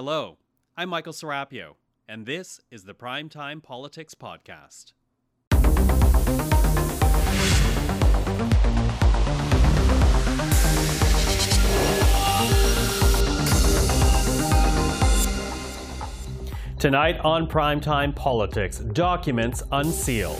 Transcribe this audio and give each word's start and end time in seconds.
Hello, 0.00 0.38
I'm 0.76 0.90
Michael 0.90 1.12
Serapio, 1.12 1.74
and 2.08 2.24
this 2.24 2.60
is 2.70 2.84
the 2.84 2.94
Primetime 2.94 3.60
Politics 3.60 4.14
Podcast. 4.14 4.92
Tonight 16.78 17.18
on 17.24 17.48
Primetime 17.48 18.14
Politics, 18.14 18.78
documents 18.78 19.64
unsealed. 19.72 20.38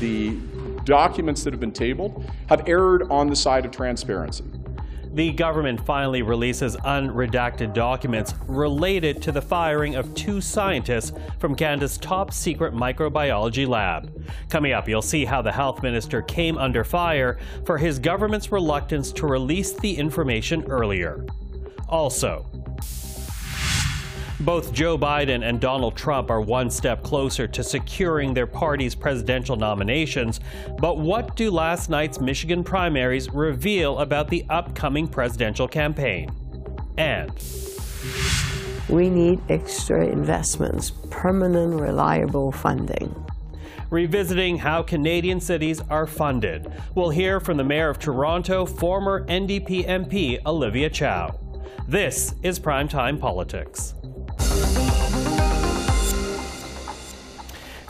The 0.00 0.36
documents 0.82 1.44
that 1.44 1.52
have 1.52 1.60
been 1.60 1.70
tabled 1.70 2.28
have 2.48 2.68
erred 2.68 3.04
on 3.04 3.28
the 3.28 3.36
side 3.36 3.64
of 3.64 3.70
transparency. 3.70 4.42
The 5.14 5.30
government 5.30 5.80
finally 5.86 6.22
releases 6.22 6.76
unredacted 6.78 7.72
documents 7.72 8.34
related 8.48 9.22
to 9.22 9.30
the 9.30 9.40
firing 9.40 9.94
of 9.94 10.12
two 10.16 10.40
scientists 10.40 11.12
from 11.38 11.54
Canada's 11.54 11.98
top 11.98 12.32
secret 12.32 12.74
microbiology 12.74 13.68
lab. 13.68 14.26
Coming 14.50 14.72
up, 14.72 14.88
you'll 14.88 15.02
see 15.02 15.24
how 15.24 15.40
the 15.40 15.52
health 15.52 15.84
minister 15.84 16.20
came 16.22 16.58
under 16.58 16.82
fire 16.82 17.38
for 17.64 17.78
his 17.78 18.00
government's 18.00 18.50
reluctance 18.50 19.12
to 19.12 19.28
release 19.28 19.74
the 19.74 19.96
information 19.96 20.64
earlier. 20.64 21.24
Also, 21.88 22.50
both 24.40 24.72
Joe 24.72 24.98
Biden 24.98 25.48
and 25.48 25.60
Donald 25.60 25.96
Trump 25.96 26.30
are 26.30 26.40
one 26.40 26.68
step 26.70 27.02
closer 27.02 27.46
to 27.46 27.62
securing 27.62 28.34
their 28.34 28.46
party's 28.46 28.94
presidential 28.94 29.56
nominations. 29.56 30.40
But 30.78 30.98
what 30.98 31.36
do 31.36 31.50
last 31.50 31.88
night's 31.88 32.20
Michigan 32.20 32.64
primaries 32.64 33.30
reveal 33.30 33.98
about 33.98 34.28
the 34.28 34.44
upcoming 34.50 35.06
presidential 35.06 35.68
campaign? 35.68 36.30
And 36.98 37.30
we 38.88 39.08
need 39.08 39.40
extra 39.48 40.06
investments, 40.06 40.90
permanent, 41.10 41.80
reliable 41.80 42.52
funding 42.52 43.14
revisiting 43.90 44.58
how 44.58 44.82
Canadian 44.82 45.40
cities 45.40 45.80
are 45.88 46.06
funded. 46.06 46.66
We'll 46.96 47.10
hear 47.10 47.38
from 47.38 47.58
the 47.58 47.64
Mayor 47.64 47.88
of 47.88 48.00
Toronto, 48.00 48.66
former 48.66 49.24
NDP 49.26 49.86
MP 49.86 50.44
Olivia 50.44 50.90
Chow. 50.90 51.38
This 51.86 52.34
is 52.42 52.58
Primetime 52.58 53.20
Politics. 53.20 53.94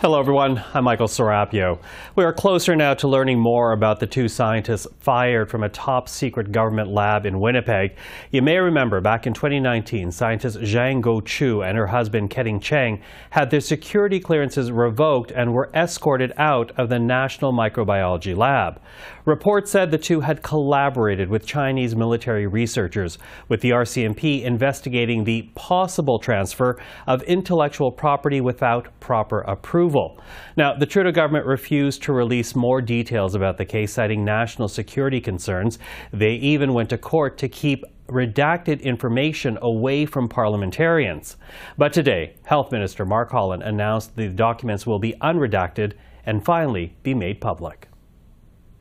Hello, 0.04 0.20
everyone. 0.20 0.62
I'm 0.74 0.84
Michael 0.84 1.06
Serapio. 1.06 1.78
We 2.14 2.24
are 2.24 2.32
closer 2.34 2.76
now 2.76 2.92
to 2.92 3.08
learning 3.08 3.38
more 3.38 3.72
about 3.72 4.00
the 4.00 4.06
two 4.06 4.28
scientists 4.28 4.86
fired 5.00 5.50
from 5.50 5.62
a 5.62 5.70
top 5.70 6.10
secret 6.10 6.52
government 6.52 6.90
lab 6.90 7.24
in 7.24 7.40
Winnipeg. 7.40 7.96
You 8.30 8.42
may 8.42 8.58
remember 8.58 9.00
back 9.00 9.26
in 9.26 9.32
2019, 9.32 10.12
scientist 10.12 10.58
Xiangguo 10.58 11.22
Qiu 11.22 11.66
and 11.66 11.78
her 11.78 11.86
husband 11.86 12.28
Keding 12.28 12.60
Cheng 12.60 13.00
had 13.30 13.48
their 13.48 13.62
security 13.62 14.20
clearances 14.20 14.70
revoked 14.70 15.30
and 15.30 15.54
were 15.54 15.70
escorted 15.72 16.34
out 16.36 16.70
of 16.76 16.90
the 16.90 16.98
National 16.98 17.54
Microbiology 17.54 18.36
Lab. 18.36 18.82
Reports 19.24 19.70
said 19.70 19.90
the 19.90 19.96
two 19.96 20.20
had 20.20 20.42
collaborated 20.42 21.30
with 21.30 21.46
Chinese 21.46 21.96
military 21.96 22.46
researchers, 22.46 23.16
with 23.48 23.62
the 23.62 23.70
RCMP 23.70 24.42
investigating 24.42 25.24
the 25.24 25.50
possible 25.54 26.18
transfer 26.18 26.78
of 27.06 27.22
intellectual 27.22 27.90
property 27.90 28.42
without 28.42 28.88
proper 29.00 29.40
approval. 29.40 30.20
Now, 30.58 30.74
the 30.74 30.84
Trudeau 30.84 31.10
government 31.10 31.46
refused 31.46 32.02
to 32.02 32.12
release 32.12 32.54
more 32.54 32.82
details 32.82 33.34
about 33.34 33.56
the 33.56 33.64
case, 33.64 33.94
citing 33.94 34.26
national 34.26 34.68
security 34.68 35.22
concerns. 35.22 35.78
They 36.12 36.34
even 36.34 36.74
went 36.74 36.90
to 36.90 36.98
court 36.98 37.38
to 37.38 37.48
keep 37.48 37.82
redacted 38.08 38.82
information 38.82 39.58
away 39.62 40.04
from 40.04 40.28
parliamentarians. 40.28 41.38
But 41.78 41.94
today, 41.94 42.34
Health 42.44 42.70
Minister 42.70 43.06
Mark 43.06 43.30
Holland 43.30 43.62
announced 43.62 44.16
the 44.16 44.28
documents 44.28 44.86
will 44.86 44.98
be 44.98 45.14
unredacted 45.22 45.94
and 46.26 46.44
finally 46.44 46.94
be 47.02 47.14
made 47.14 47.40
public. 47.40 47.88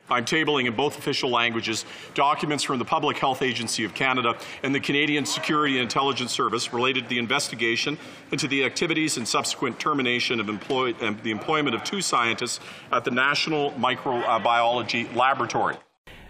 I'm 0.10 0.26
tabling 0.26 0.68
in 0.68 0.76
both 0.76 0.98
official 0.98 1.30
languages 1.30 1.86
documents 2.14 2.64
from 2.64 2.78
the 2.78 2.86
Public 2.86 3.18
Health 3.18 3.42
Agency 3.42 3.86
of 3.86 3.94
Canada 3.94 4.38
and 4.62 4.76
the 4.76 4.80
Canadian 4.80 5.26
Security 5.26 5.76
and 5.76 5.84
Intelligence 5.84 6.32
Service 6.32 6.74
related 6.74 7.06
to 7.06 7.10
the 7.10 7.20
investigation 7.20 7.98
into 8.32 8.48
the 8.48 8.66
activities 8.66 9.18
and 9.18 9.28
subsequent 9.28 9.80
termination 9.80 10.40
of 10.40 10.50
employ 10.50 10.94
uh, 11.02 11.14
the 11.24 11.32
employment 11.32 11.76
of 11.76 11.84
two 11.84 12.02
scientists 12.02 12.60
at 12.92 13.06
the 13.06 13.12
National 13.12 13.72
Microbiology 13.72 15.14
Laboratory. 15.16 15.78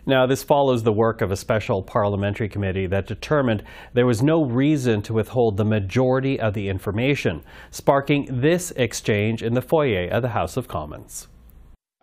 Now, 0.05 0.28
this 0.28 0.44
follows 0.44 0.84
the 0.84 0.91
work 0.91 1.22
of 1.22 1.31
a 1.31 1.38
special 1.38 1.81
parliamentary 1.81 2.50
committee 2.50 2.88
that 2.88 3.07
determined 3.07 3.63
there 3.94 4.05
was 4.05 4.22
no 4.22 4.44
reason 4.44 5.01
to 5.03 5.13
withhold 5.13 5.55
the 5.55 5.63
majority 5.63 6.38
of 6.38 6.53
the 6.53 6.67
information, 6.67 7.41
sparking 7.72 8.28
this 8.29 8.72
exchange 8.72 9.41
in 9.41 9.53
the 9.53 9.61
foyer 9.61 10.09
of 10.09 10.22
the 10.22 10.29
House 10.29 10.57
of 10.57 10.67
Commons. 10.67 11.29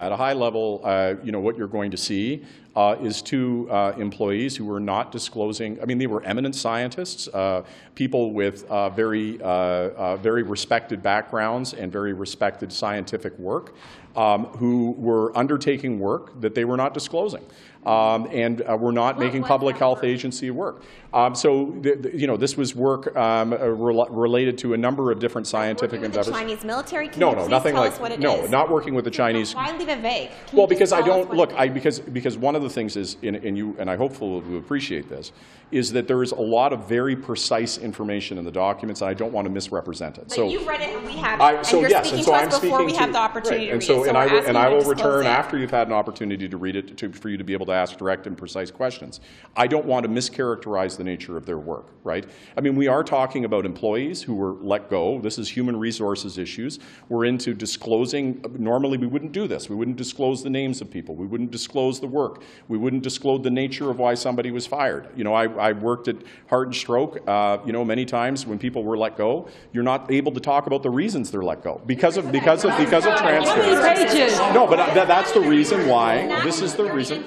At 0.00 0.12
a 0.12 0.16
high 0.16 0.32
level, 0.32 0.80
uh, 0.82 1.14
you 1.22 1.30
know, 1.30 1.40
what 1.40 1.58
you're 1.58 1.68
going 1.68 1.90
to 1.90 1.96
see 1.96 2.42
uh, 2.76 2.96
is 3.00 3.20
two 3.20 3.68
uh, 3.70 3.92
employees 3.98 4.56
who 4.56 4.64
were 4.64 4.80
not 4.80 5.10
disclosing. 5.10 5.80
I 5.82 5.86
mean, 5.86 5.98
they 5.98 6.06
were 6.06 6.22
eminent 6.22 6.54
scientists, 6.54 7.28
uh, 7.28 7.64
people 7.94 8.32
with 8.32 8.64
uh, 8.70 8.90
very, 8.90 9.40
uh, 9.42 10.16
very 10.16 10.42
respected 10.42 11.02
backgrounds 11.02 11.74
and 11.74 11.90
very 11.90 12.12
respected 12.12 12.72
scientific 12.72 13.36
work, 13.38 13.74
um, 14.16 14.46
who 14.46 14.92
were 14.92 15.36
undertaking 15.36 15.98
work 15.98 16.40
that 16.40 16.54
they 16.54 16.64
were 16.64 16.76
not 16.76 16.94
disclosing 16.94 17.44
um, 17.86 18.28
and 18.30 18.60
uh, 18.62 18.76
we're 18.78 18.90
not 18.90 19.16
what, 19.16 19.24
making 19.24 19.42
public 19.42 19.76
health 19.78 19.98
work? 19.98 20.04
agency 20.04 20.50
work. 20.50 20.82
Um, 21.12 21.34
so, 21.34 21.82
you 22.12 22.26
know, 22.26 22.36
this 22.36 22.56
was 22.56 22.74
work 22.74 23.16
um, 23.16 23.52
uh, 23.52 23.56
re 23.56 24.06
related 24.10 24.58
to 24.58 24.74
a 24.74 24.76
number 24.76 25.10
of 25.10 25.18
different 25.18 25.46
scientific 25.46 26.02
endeavors. 26.02 26.26
The 26.26 26.32
Chinese 26.32 26.64
military? 26.64 27.08
Can 27.08 27.20
no, 27.20 27.32
no, 27.32 27.46
nothing 27.46 27.74
like 27.74 28.20
no, 28.20 28.44
is? 28.44 28.50
not 28.50 28.70
working 28.70 28.94
with 28.94 29.04
the 29.04 29.10
Chinese. 29.10 29.54
Why 29.54 29.76
leave 29.76 29.88
it 29.88 30.00
vague? 30.00 30.30
Can 30.46 30.58
well, 30.58 30.66
because 30.66 30.92
I 30.92 31.00
don't 31.00 31.34
look. 31.34 31.52
I 31.54 31.68
because 31.68 31.98
because 32.00 32.36
one 32.36 32.54
of 32.54 32.59
the 32.60 32.70
things 32.70 32.96
is, 32.96 33.16
and 33.22 33.56
you 33.56 33.76
and 33.78 33.90
I 33.90 33.96
hopefully 33.96 34.40
will 34.40 34.58
appreciate 34.58 35.08
this, 35.08 35.32
is 35.70 35.92
that 35.92 36.08
there 36.08 36.22
is 36.22 36.32
a 36.32 36.40
lot 36.40 36.72
of 36.72 36.88
very 36.88 37.14
precise 37.14 37.78
information 37.78 38.38
in 38.38 38.44
the 38.44 38.50
documents, 38.50 39.02
and 39.02 39.10
I 39.10 39.14
don't 39.14 39.32
want 39.32 39.46
to 39.46 39.50
misrepresent 39.50 40.18
it. 40.18 40.28
But 40.28 40.32
so 40.32 40.48
you've 40.48 40.66
read 40.66 40.80
it, 40.80 40.96
and 40.96 41.06
we 41.06 41.12
have. 41.12 41.40
I, 41.40 41.62
so 41.62 41.80
and 41.80 41.90
yes, 41.90 42.12
and 42.12 42.24
so 42.24 42.34
I'm 42.34 42.48
before 42.48 42.84
we 42.84 42.94
have 42.94 43.12
the 43.12 43.18
opportunity 43.18 43.66
right. 43.66 43.74
and 43.74 43.82
so, 43.82 44.04
and 44.04 44.16
I 44.16 44.26
will, 44.26 44.46
and 44.46 44.58
I 44.58 44.68
will 44.68 44.84
return 44.84 45.26
it. 45.26 45.28
after 45.28 45.58
you've 45.58 45.70
had 45.70 45.86
an 45.86 45.92
opportunity 45.92 46.48
to 46.48 46.56
read 46.56 46.76
it 46.76 46.96
to, 46.98 47.12
for 47.12 47.28
you 47.28 47.36
to 47.36 47.44
be 47.44 47.52
able 47.52 47.66
to 47.66 47.72
ask 47.72 47.96
direct 47.96 48.26
and 48.26 48.36
precise 48.36 48.70
questions. 48.70 49.20
I 49.56 49.66
don't 49.66 49.86
want 49.86 50.04
to 50.04 50.08
mischaracterize 50.10 50.96
the 50.96 51.04
nature 51.04 51.36
of 51.36 51.46
their 51.46 51.58
work, 51.58 51.86
right? 52.02 52.28
I 52.56 52.60
mean, 52.60 52.74
we 52.74 52.88
are 52.88 53.04
talking 53.04 53.44
about 53.44 53.64
employees 53.64 54.22
who 54.22 54.34
were 54.34 54.54
let 54.54 54.90
go. 54.90 55.20
This 55.20 55.38
is 55.38 55.48
human 55.48 55.76
resources 55.76 56.38
issues. 56.38 56.80
We're 57.08 57.26
into 57.26 57.54
disclosing. 57.54 58.44
Normally, 58.58 58.98
we 58.98 59.06
wouldn't 59.06 59.32
do 59.32 59.46
this. 59.46 59.68
We 59.68 59.76
wouldn't 59.76 59.96
disclose 59.96 60.42
the 60.42 60.50
names 60.50 60.80
of 60.80 60.90
people. 60.90 61.14
We 61.14 61.26
wouldn't 61.26 61.50
disclose 61.52 62.00
the 62.00 62.08
work. 62.08 62.42
We 62.68 62.78
wouldn't 62.78 63.02
disclose 63.02 63.42
the 63.42 63.50
nature 63.50 63.90
of 63.90 63.98
why 63.98 64.14
somebody 64.14 64.50
was 64.50 64.66
fired. 64.66 65.08
You 65.16 65.24
know, 65.24 65.34
I, 65.34 65.44
I 65.44 65.72
worked 65.72 66.08
at 66.08 66.16
Heart 66.48 66.68
and 66.68 66.76
Stroke. 66.76 67.18
Uh, 67.28 67.58
you 67.64 67.72
know, 67.72 67.84
many 67.84 68.04
times 68.04 68.46
when 68.46 68.58
people 68.58 68.84
were 68.84 68.96
let 68.96 69.16
go, 69.16 69.48
you're 69.72 69.84
not 69.84 70.10
able 70.10 70.32
to 70.32 70.40
talk 70.40 70.66
about 70.66 70.82
the 70.82 70.90
reasons 70.90 71.30
they're 71.30 71.42
let 71.42 71.62
go 71.62 71.80
because 71.86 72.16
of 72.16 72.30
because 72.32 72.64
of 72.64 72.76
because 72.76 73.06
of 73.06 73.16
transfers. 73.16 74.38
No, 74.54 74.66
but 74.66 74.76
that, 74.94 75.08
that's 75.08 75.32
the 75.32 75.40
reason 75.40 75.88
why. 75.88 76.42
This 76.44 76.60
is 76.60 76.74
the 76.74 76.84
reason. 76.84 77.24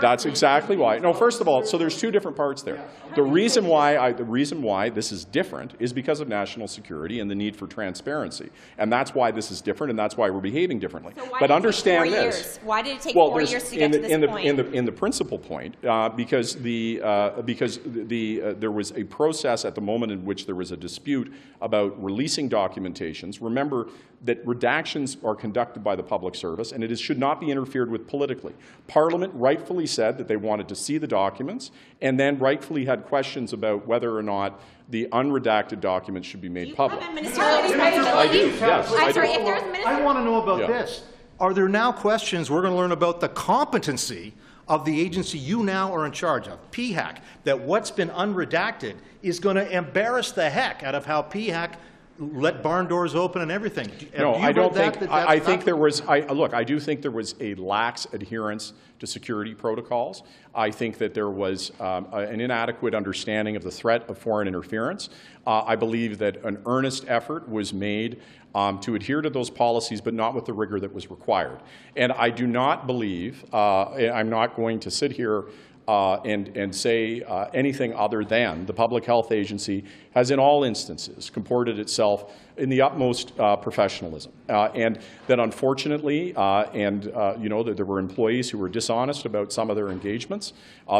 That's 0.00 0.26
exactly 0.26 0.76
why. 0.76 0.98
No, 0.98 1.12
first 1.12 1.40
of 1.40 1.48
all, 1.48 1.64
so 1.64 1.78
there's 1.78 1.98
two 1.98 2.10
different 2.10 2.36
parts 2.36 2.62
there. 2.62 2.86
The 3.14 3.22
reason 3.22 3.66
why 3.66 3.96
I, 3.96 4.12
the 4.12 4.24
reason 4.24 4.62
why 4.62 4.90
this 4.90 5.12
is 5.12 5.24
different 5.24 5.74
is 5.78 5.92
because 5.92 6.20
of 6.20 6.28
national 6.28 6.68
security 6.68 7.20
and 7.20 7.30
the 7.30 7.34
need 7.34 7.56
for 7.56 7.66
transparency, 7.66 8.50
and 8.78 8.92
that's 8.92 9.14
why 9.14 9.30
this 9.30 9.50
is 9.50 9.60
different, 9.60 9.90
and 9.90 9.98
that's 9.98 10.16
why 10.16 10.28
we're 10.28 10.40
behaving 10.40 10.80
differently. 10.80 11.12
So 11.16 11.30
but 11.38 11.50
understand 11.50 12.12
this. 12.12 12.36
Years? 12.36 12.60
Why 12.62 12.82
did 12.82 12.96
it 12.96 13.00
take 13.00 13.16
well, 13.16 13.28
four 13.28 13.42
years 13.42 13.70
to 13.70 13.76
get 13.76 13.84
in 13.84 13.90
the, 13.92 13.98
to 13.98 14.02
this 14.02 14.12
in 14.12 14.20
the, 14.20 14.28
point? 14.28 14.45
In 14.46 14.56
the, 14.56 14.70
in 14.70 14.84
the 14.84 14.92
principal 14.92 15.38
point, 15.38 15.74
uh, 15.84 16.08
because 16.08 16.54
the 16.54 17.00
uh, 17.02 17.42
because 17.42 17.80
the 17.84 18.42
uh, 18.42 18.52
there 18.52 18.70
was 18.70 18.92
a 18.92 19.04
process 19.04 19.64
at 19.64 19.74
the 19.74 19.80
moment 19.80 20.12
in 20.12 20.24
which 20.24 20.46
there 20.46 20.54
was 20.54 20.70
a 20.70 20.76
dispute 20.76 21.32
about 21.60 22.00
releasing 22.02 22.48
documentations. 22.48 23.38
Remember 23.40 23.88
that 24.24 24.44
redactions 24.46 25.22
are 25.24 25.34
conducted 25.34 25.82
by 25.82 25.96
the 25.96 26.02
public 26.02 26.34
service, 26.34 26.72
and 26.72 26.84
it 26.84 26.90
is, 26.90 27.00
should 27.00 27.18
not 27.18 27.40
be 27.40 27.50
interfered 27.50 27.90
with 27.90 28.06
politically. 28.06 28.54
Parliament 28.86 29.32
rightfully 29.34 29.86
said 29.86 30.16
that 30.18 30.28
they 30.28 30.36
wanted 30.36 30.68
to 30.68 30.74
see 30.74 30.98
the 30.98 31.06
documents, 31.06 31.70
and 32.00 32.18
then 32.18 32.38
rightfully 32.38 32.84
had 32.84 33.04
questions 33.04 33.52
about 33.52 33.86
whether 33.86 34.16
or 34.16 34.22
not 34.22 34.60
the 34.88 35.08
unredacted 35.12 35.80
documents 35.80 36.28
should 36.28 36.40
be 36.40 36.48
made 36.48 36.74
public. 36.76 37.02
I 37.02 38.28
do, 38.30 38.38
yes. 38.38 38.92
I'm 38.92 39.12
sorry, 39.12 39.28
if 39.30 39.44
there's 39.44 39.86
I 39.86 40.00
want 40.00 40.18
to 40.18 40.24
know 40.24 40.42
about 40.42 40.60
yeah. 40.60 40.66
this. 40.68 41.02
Are 41.38 41.52
there 41.52 41.68
now 41.68 41.92
questions 41.92 42.50
we're 42.50 42.62
going 42.62 42.72
to 42.72 42.78
learn 42.78 42.92
about 42.92 43.20
the 43.20 43.28
competency 43.28 44.32
of 44.68 44.84
the 44.84 45.00
agency 45.00 45.38
you 45.38 45.62
now 45.62 45.94
are 45.94 46.06
in 46.06 46.12
charge 46.12 46.48
of, 46.48 46.58
PHAC, 46.70 47.18
that 47.44 47.60
what's 47.60 47.90
been 47.90 48.08
unredacted 48.10 48.96
is 49.22 49.38
going 49.38 49.56
to 49.56 49.70
embarrass 49.70 50.32
the 50.32 50.48
heck 50.48 50.82
out 50.82 50.94
of 50.94 51.04
how 51.04 51.22
PHAC 51.22 51.74
let 52.18 52.62
barn 52.62 52.86
doors 52.86 53.14
open 53.14 53.42
and 53.42 53.50
everything. 53.50 53.90
Have 53.90 54.18
No, 54.18 54.34
I 54.36 54.50
don't 54.50 54.74
read 54.74 54.74
that, 54.74 54.96
think, 54.96 55.10
that 55.10 55.14
I, 55.14 55.34
I 55.34 55.38
think 55.38 55.64
there 55.64 55.76
was, 55.76 56.00
I, 56.02 56.20
look, 56.20 56.54
I 56.54 56.64
do 56.64 56.80
think 56.80 57.02
there 57.02 57.10
was 57.10 57.34
a 57.40 57.54
lax 57.56 58.06
adherence 58.12 58.72
to 59.00 59.06
security 59.06 59.54
protocols. 59.54 60.22
I 60.54 60.70
think 60.70 60.96
that 60.98 61.12
there 61.12 61.28
was 61.28 61.70
um, 61.78 62.08
a- 62.12 62.20
an 62.20 62.40
inadequate 62.40 62.94
understanding 62.94 63.54
of 63.54 63.62
the 63.62 63.70
threat 63.70 64.08
of 64.08 64.16
foreign 64.16 64.48
interference. 64.48 65.10
Uh, 65.46 65.64
I 65.66 65.76
believe 65.76 66.16
that 66.18 66.42
an 66.44 66.62
earnest 66.64 67.04
effort 67.06 67.46
was 67.48 67.74
made 67.74 68.22
um, 68.56 68.80
to 68.80 68.94
adhere 68.94 69.20
to 69.20 69.28
those 69.28 69.50
policies, 69.50 70.00
but 70.00 70.14
not 70.14 70.34
with 70.34 70.46
the 70.46 70.52
rigor 70.54 70.80
that 70.80 70.92
was 70.92 71.10
required. 71.10 71.60
And 71.94 72.10
I 72.10 72.30
do 72.30 72.46
not 72.46 72.86
believe, 72.86 73.44
uh, 73.52 73.90
I'm 73.90 74.30
not 74.30 74.56
going 74.56 74.80
to 74.80 74.90
sit 74.90 75.12
here 75.12 75.44
uh, 75.88 76.20
and, 76.24 76.48
and 76.56 76.74
say 76.74 77.22
uh, 77.22 77.46
anything 77.54 77.94
other 77.94 78.24
than 78.24 78.66
the 78.66 78.72
Public 78.72 79.04
Health 79.04 79.30
Agency 79.30 79.84
has 80.14 80.30
in 80.30 80.38
all 80.38 80.64
instances 80.64 81.30
comported 81.30 81.78
itself 81.78 82.32
in 82.56 82.68
the 82.68 82.80
utmost 82.80 83.38
uh, 83.38 83.54
professionalism. 83.54 84.32
Uh, 84.48 84.64
and 84.74 84.98
that 85.26 85.38
unfortunately, 85.38 86.34
uh, 86.34 86.64
and 86.72 87.08
uh, 87.08 87.36
you 87.38 87.48
know, 87.48 87.62
that 87.62 87.76
there 87.76 87.84
were 87.84 87.98
employees 87.98 88.50
who 88.50 88.58
were 88.58 88.68
dishonest 88.68 89.26
about 89.26 89.52
some 89.52 89.70
of 89.70 89.76
their 89.76 89.88
engagements. 89.88 90.54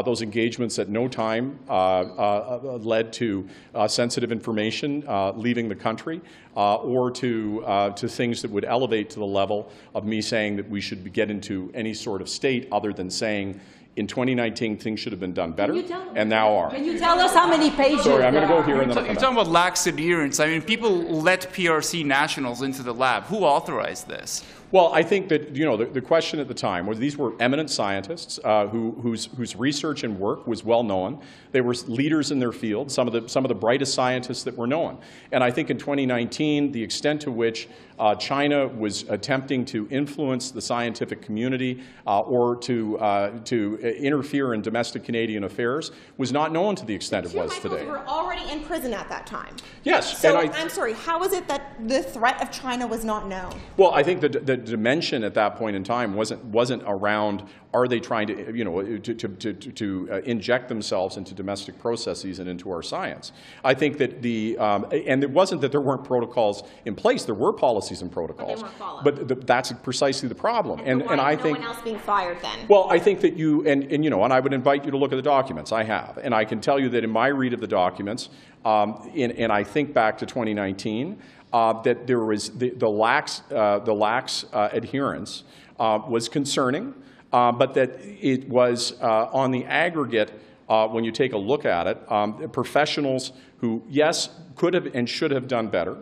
Those 0.05 0.21
engagements 0.21 0.79
at 0.79 0.89
no 0.89 1.07
time 1.07 1.59
led 1.67 3.11
to 3.13 3.47
sensitive 3.87 4.31
information 4.31 5.03
leaving 5.35 5.67
the 5.67 5.75
country 5.75 6.21
or 6.55 7.09
to, 7.11 7.91
to 7.95 8.07
things 8.07 8.41
that 8.41 8.51
would 8.51 8.65
elevate 8.65 9.09
to 9.09 9.19
the 9.19 9.25
level 9.25 9.71
of 9.95 10.05
me 10.05 10.21
saying 10.21 10.57
that 10.57 10.69
we 10.69 10.79
should 10.79 11.11
get 11.11 11.31
into 11.31 11.71
any 11.73 11.93
sort 11.93 12.21
of 12.21 12.29
state 12.29 12.67
other 12.71 12.93
than 12.93 13.09
saying 13.09 13.59
in 13.97 14.05
2019 14.05 14.77
things 14.77 14.99
should 14.99 15.11
have 15.11 15.19
been 15.19 15.33
done 15.33 15.51
better 15.51 15.73
and 16.15 16.29
now 16.29 16.55
are. 16.55 16.69
Can 16.69 16.85
you 16.85 16.99
tell 16.99 17.19
us 17.19 17.33
how 17.33 17.49
many 17.49 17.71
pages? 17.71 18.03
Sorry, 18.03 18.23
I'm 18.23 18.33
going 18.33 18.47
to 18.47 18.53
go 18.53 18.61
here 18.61 18.75
You're, 18.75 18.83
and 18.83 18.91
then 18.91 18.97
I'll 18.99 19.05
you're 19.05 19.15
talking 19.15 19.37
about 19.37 19.47
lax 19.47 19.87
adherence. 19.87 20.39
I 20.39 20.47
mean, 20.47 20.61
people 20.61 20.91
let 20.91 21.51
PRC 21.51 22.05
nationals 22.05 22.61
into 22.61 22.83
the 22.83 22.93
lab. 22.93 23.23
Who 23.23 23.37
authorized 23.39 24.07
this? 24.07 24.43
Well, 24.71 24.91
I 24.93 25.01
think 25.01 25.29
that 25.29 25.55
you 25.55 25.63
know 25.63 25.77
the, 25.77 25.85
the 25.85 26.01
question 26.01 26.39
at 26.39 26.47
the 26.49 26.53
time 26.53 26.85
was 26.85 26.99
these 26.99 27.17
were 27.17 27.33
eminent 27.39 27.69
scientists 27.69 28.37
uh, 28.43 28.67
who, 28.67 28.91
whose, 29.01 29.25
whose 29.37 29.55
research 29.55 30.03
and 30.03 30.19
work 30.19 30.45
was 30.45 30.65
well 30.65 30.83
known. 30.83 31.21
They 31.53 31.61
were 31.61 31.73
leaders 31.87 32.31
in 32.31 32.39
their 32.39 32.51
field, 32.51 32.91
some 32.91 33.07
of 33.07 33.13
the 33.13 33.29
some 33.29 33.45
of 33.45 33.49
the 33.49 33.55
brightest 33.55 33.93
scientists 33.93 34.43
that 34.43 34.57
were 34.57 34.67
known. 34.67 34.97
And 35.31 35.41
I 35.43 35.51
think 35.51 35.69
in 35.69 35.77
2019, 35.77 36.73
the 36.73 36.83
extent 36.83 37.21
to 37.21 37.31
which 37.31 37.69
uh, 37.97 38.13
China 38.15 38.67
was 38.67 39.03
attempting 39.09 39.65
to 39.65 39.87
influence 39.89 40.51
the 40.51 40.61
scientific 40.61 41.21
community 41.21 41.81
uh, 42.05 42.19
or 42.21 42.57
to 42.57 42.99
uh, 42.99 43.39
to 43.45 43.77
interfere 43.77 44.53
in 44.53 44.61
domestic 44.61 45.03
Canadian 45.05 45.45
affairs 45.45 45.91
was 46.17 46.31
not 46.33 46.51
known 46.51 46.75
to 46.75 46.85
the 46.85 46.93
extent 46.93 47.25
it 47.25 47.33
was 47.33 47.57
today. 47.59 47.77
today. 47.77 47.85
were 47.85 48.05
already 48.07 48.49
in 48.51 48.63
prison 48.63 48.93
at 48.93 49.07
that 49.09 49.25
time. 49.25 49.55
Yes, 49.83 50.17
So 50.19 50.37
and 50.37 50.53
I- 50.53 50.59
I'm 50.59 50.69
sorry. 50.69 50.93
How 50.93 51.23
is 51.23 51.31
it 51.31 51.47
that 51.47 51.75
the 51.87 52.03
threat 52.03 52.41
of 52.41 52.51
China 52.51 52.85
was 52.85 53.05
not 53.05 53.27
known? 53.27 53.53
Well, 53.77 53.91
I 53.93 54.03
think 54.03 54.21
the, 54.21 54.56
the 54.65 54.71
dimension 54.71 55.23
at 55.23 55.33
that 55.35 55.55
point 55.55 55.75
in 55.75 55.83
time 55.83 56.13
wasn't 56.13 56.43
wasn't 56.45 56.83
around 56.85 57.43
are 57.73 57.87
they 57.87 57.99
trying 57.99 58.27
to 58.27 58.55
you 58.55 58.63
know 58.63 58.81
to 58.97 59.13
to, 59.13 59.27
to, 59.27 59.53
to 59.53 60.09
uh, 60.11 60.17
inject 60.21 60.69
themselves 60.69 61.17
into 61.17 61.33
domestic 61.33 61.77
processes 61.79 62.39
and 62.39 62.49
into 62.49 62.71
our 62.71 62.81
science. 62.81 63.31
I 63.63 63.73
think 63.73 63.97
that 63.97 64.21
the 64.21 64.57
um, 64.57 64.85
and 64.91 65.23
it 65.23 65.29
wasn't 65.29 65.61
that 65.61 65.71
there 65.71 65.81
weren't 65.81 66.03
protocols 66.03 66.63
in 66.85 66.95
place. 66.95 67.23
There 67.23 67.35
were 67.35 67.53
policies 67.53 68.01
and 68.01 68.11
protocols, 68.11 68.63
weren't 68.63 68.73
followed. 68.75 69.03
but 69.03 69.27
the, 69.27 69.35
that's 69.35 69.71
precisely 69.71 70.29
the 70.29 70.35
problem. 70.35 70.81
And 70.85 71.05
Why 71.05 71.11
and 71.13 71.21
I 71.21 71.33
is 71.33 71.41
think 71.41 71.59
no 71.59 71.65
one 71.65 71.75
else 71.75 71.83
being 71.83 71.99
fired 71.99 72.41
then. 72.41 72.67
well, 72.67 72.87
I 72.89 72.99
think 72.99 73.21
that 73.21 73.35
you, 73.35 73.67
and, 73.67 73.83
and 73.91 74.03
you 74.03 74.09
know, 74.09 74.23
and 74.23 74.33
I 74.33 74.39
would 74.39 74.53
invite 74.53 74.85
you 74.85 74.91
to 74.91 74.97
look 74.97 75.11
at 75.11 75.15
the 75.15 75.21
documents. 75.21 75.71
I 75.71 75.83
have. 75.83 76.17
And 76.21 76.33
I 76.33 76.45
can 76.45 76.61
tell 76.61 76.79
you 76.79 76.89
that 76.89 77.03
in 77.03 77.09
my 77.09 77.27
read 77.27 77.53
of 77.53 77.59
the 77.59 77.67
documents, 77.67 78.29
um, 78.65 79.09
in, 79.13 79.31
and 79.31 79.51
I 79.51 79.63
think 79.63 79.93
back 79.93 80.17
to 80.19 80.25
2019, 80.25 81.19
uh, 81.53 81.81
that 81.81 82.07
there 82.07 82.19
was 82.19 82.49
the, 82.51 82.69
the 82.71 82.89
lax, 82.89 83.41
uh, 83.51 83.79
the 83.79 83.93
lax 83.93 84.45
uh, 84.53 84.69
adherence 84.71 85.43
uh, 85.79 85.99
was 86.07 86.27
concerning, 86.27 86.93
uh, 87.31 87.51
but 87.51 87.73
that 87.73 87.99
it 88.01 88.47
was 88.49 88.93
on 89.01 89.51
the 89.51 89.65
aggregate, 89.65 90.31
when 90.67 91.03
you 91.03 91.11
take 91.11 91.33
a 91.33 91.37
look 91.37 91.65
at 91.65 91.87
it, 91.87 92.11
um, 92.11 92.49
professionals 92.49 93.31
who, 93.59 93.83
yes, 93.89 94.29
could 94.55 94.73
have 94.73 94.93
and 94.95 95.09
should 95.09 95.31
have 95.31 95.47
done 95.47 95.67
better, 95.67 95.97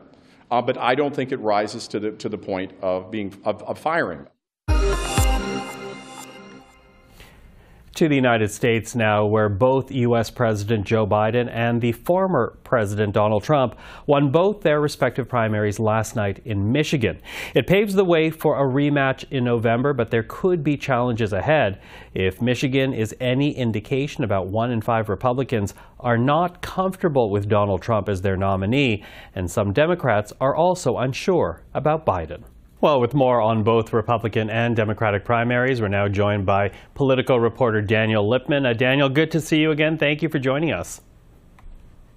but 0.49 0.77
I 0.77 0.95
don't 0.95 1.15
think 1.15 1.31
it 1.31 1.37
rises 1.37 1.87
to 1.89 1.99
the, 1.99 2.11
to 2.11 2.29
the 2.29 2.37
point 2.37 2.71
of, 2.81 3.11
being, 3.11 3.33
of, 3.43 3.61
of 3.63 3.77
firing. 3.77 4.27
To 7.95 8.09
the 8.09 8.15
United 8.15 8.51
States 8.51 8.93
now, 8.93 9.25
where 9.25 9.47
both 9.47 9.89
U.S. 9.89 10.29
President 10.29 10.85
Joe 10.85 11.07
Biden 11.07 11.49
and 11.49 11.79
the 11.79 11.93
former 11.93 12.57
President 12.65 13.13
Donald 13.13 13.45
Trump 13.45 13.77
won 14.05 14.33
both 14.33 14.63
their 14.63 14.81
respective 14.81 15.29
primaries 15.29 15.79
last 15.79 16.13
night 16.13 16.41
in 16.43 16.73
Michigan. 16.73 17.21
It 17.53 17.67
paves 17.67 17.93
the 17.93 18.03
way 18.03 18.31
for 18.31 18.57
a 18.57 18.69
rematch 18.69 19.23
in 19.31 19.45
November, 19.45 19.93
but 19.93 20.11
there 20.11 20.25
could 20.27 20.61
be 20.61 20.75
challenges 20.75 21.31
ahead. 21.31 21.81
If 22.13 22.41
Michigan 22.41 22.93
is 22.93 23.15
any 23.21 23.55
indication 23.55 24.25
about 24.25 24.47
one 24.47 24.71
in 24.71 24.81
five 24.81 25.07
Republicans 25.07 25.73
are 25.97 26.17
not 26.17 26.61
comfortable 26.61 27.31
with 27.31 27.47
Donald 27.47 27.81
Trump 27.81 28.09
as 28.09 28.21
their 28.21 28.35
nominee, 28.35 29.05
and 29.35 29.49
some 29.49 29.71
Democrats 29.71 30.33
are 30.41 30.53
also 30.53 30.97
unsure 30.97 31.63
about 31.73 32.05
Biden. 32.05 32.43
Well, 32.85 33.01
with 33.01 33.15
more 33.15 33.41
on 33.41 33.63
both 33.63 33.93
Republican 33.93 34.51
and 34.51 34.75
Democratic 34.75 35.25
primaries, 35.25 35.81
we're 35.81 35.87
now 35.87 36.07
joined 36.07 36.45
by 36.45 36.69
political 36.93 37.39
reporter 37.39 37.81
Daniel 37.81 38.29
Lippman. 38.29 38.63
Uh, 38.63 38.73
Daniel, 38.73 39.09
good 39.09 39.31
to 39.31 39.41
see 39.41 39.59
you 39.59 39.71
again. 39.71 39.97
Thank 39.97 40.21
you 40.21 40.29
for 40.29 40.37
joining 40.37 40.71
us. 40.71 41.01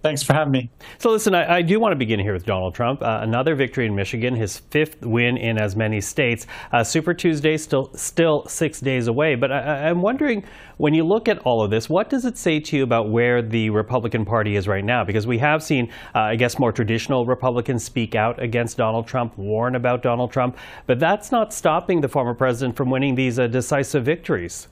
Thanks 0.01 0.23
for 0.23 0.33
having 0.33 0.53
me. 0.53 0.71
So, 0.99 1.11
listen, 1.11 1.35
I, 1.35 1.57
I 1.57 1.63
do 1.63 1.81
want 1.81 1.91
to 1.91 1.97
begin 1.97 2.21
here 2.21 2.33
with 2.33 2.47
Donald 2.47 2.73
Trump. 2.73 3.03
Uh, 3.03 3.19
another 3.23 3.57
victory 3.57 3.85
in 3.85 3.97
Michigan, 3.97 4.37
his 4.37 4.59
fifth 4.59 5.05
win 5.05 5.37
in 5.37 5.59
as 5.59 5.75
many 5.75 6.01
states. 6.01 6.47
Uh, 6.71 6.85
Super 6.85 7.13
Tuesday 7.13 7.57
still 7.57 7.91
still 7.95 8.47
six 8.47 8.79
days 8.79 9.09
away. 9.09 9.35
But 9.35 9.51
I, 9.51 9.89
I'm 9.89 10.01
wondering, 10.01 10.45
when 10.77 10.95
you 10.95 11.05
look 11.05 11.27
at 11.27 11.39
all 11.41 11.65
of 11.65 11.73
this, 11.73 11.89
what 11.91 12.11
does 12.11 12.25
it 12.25 12.39
say 12.39 12.61
to 12.61 12.77
you 12.77 12.85
about 12.85 13.11
where 13.11 13.43
the 13.43 13.71
Republican 13.71 14.25
Party 14.25 14.55
is 14.55 14.69
right 14.69 14.85
now? 14.85 15.03
Because 15.03 15.27
we 15.27 15.39
have 15.39 15.65
seen, 15.65 15.91
uh, 16.15 16.21
I 16.21 16.37
guess, 16.37 16.61
more 16.61 16.71
traditional 16.71 17.27
Republicans 17.27 17.83
speak 17.83 18.15
out 18.15 18.41
against 18.41 18.77
Donald 18.77 19.09
Trump, 19.09 19.37
warn 19.37 19.75
about 19.75 20.05
Donald 20.05 20.31
Trump, 20.31 20.57
but 20.87 21.01
that's 21.01 21.33
not 21.33 21.53
stopping 21.53 22.01
the 22.01 22.09
former 22.09 22.35
president 22.35 22.77
from 22.77 22.89
winning 22.89 23.17
these 23.17 23.41
uh, 23.41 23.49
decisive 23.49 24.05
victories. 24.05 24.69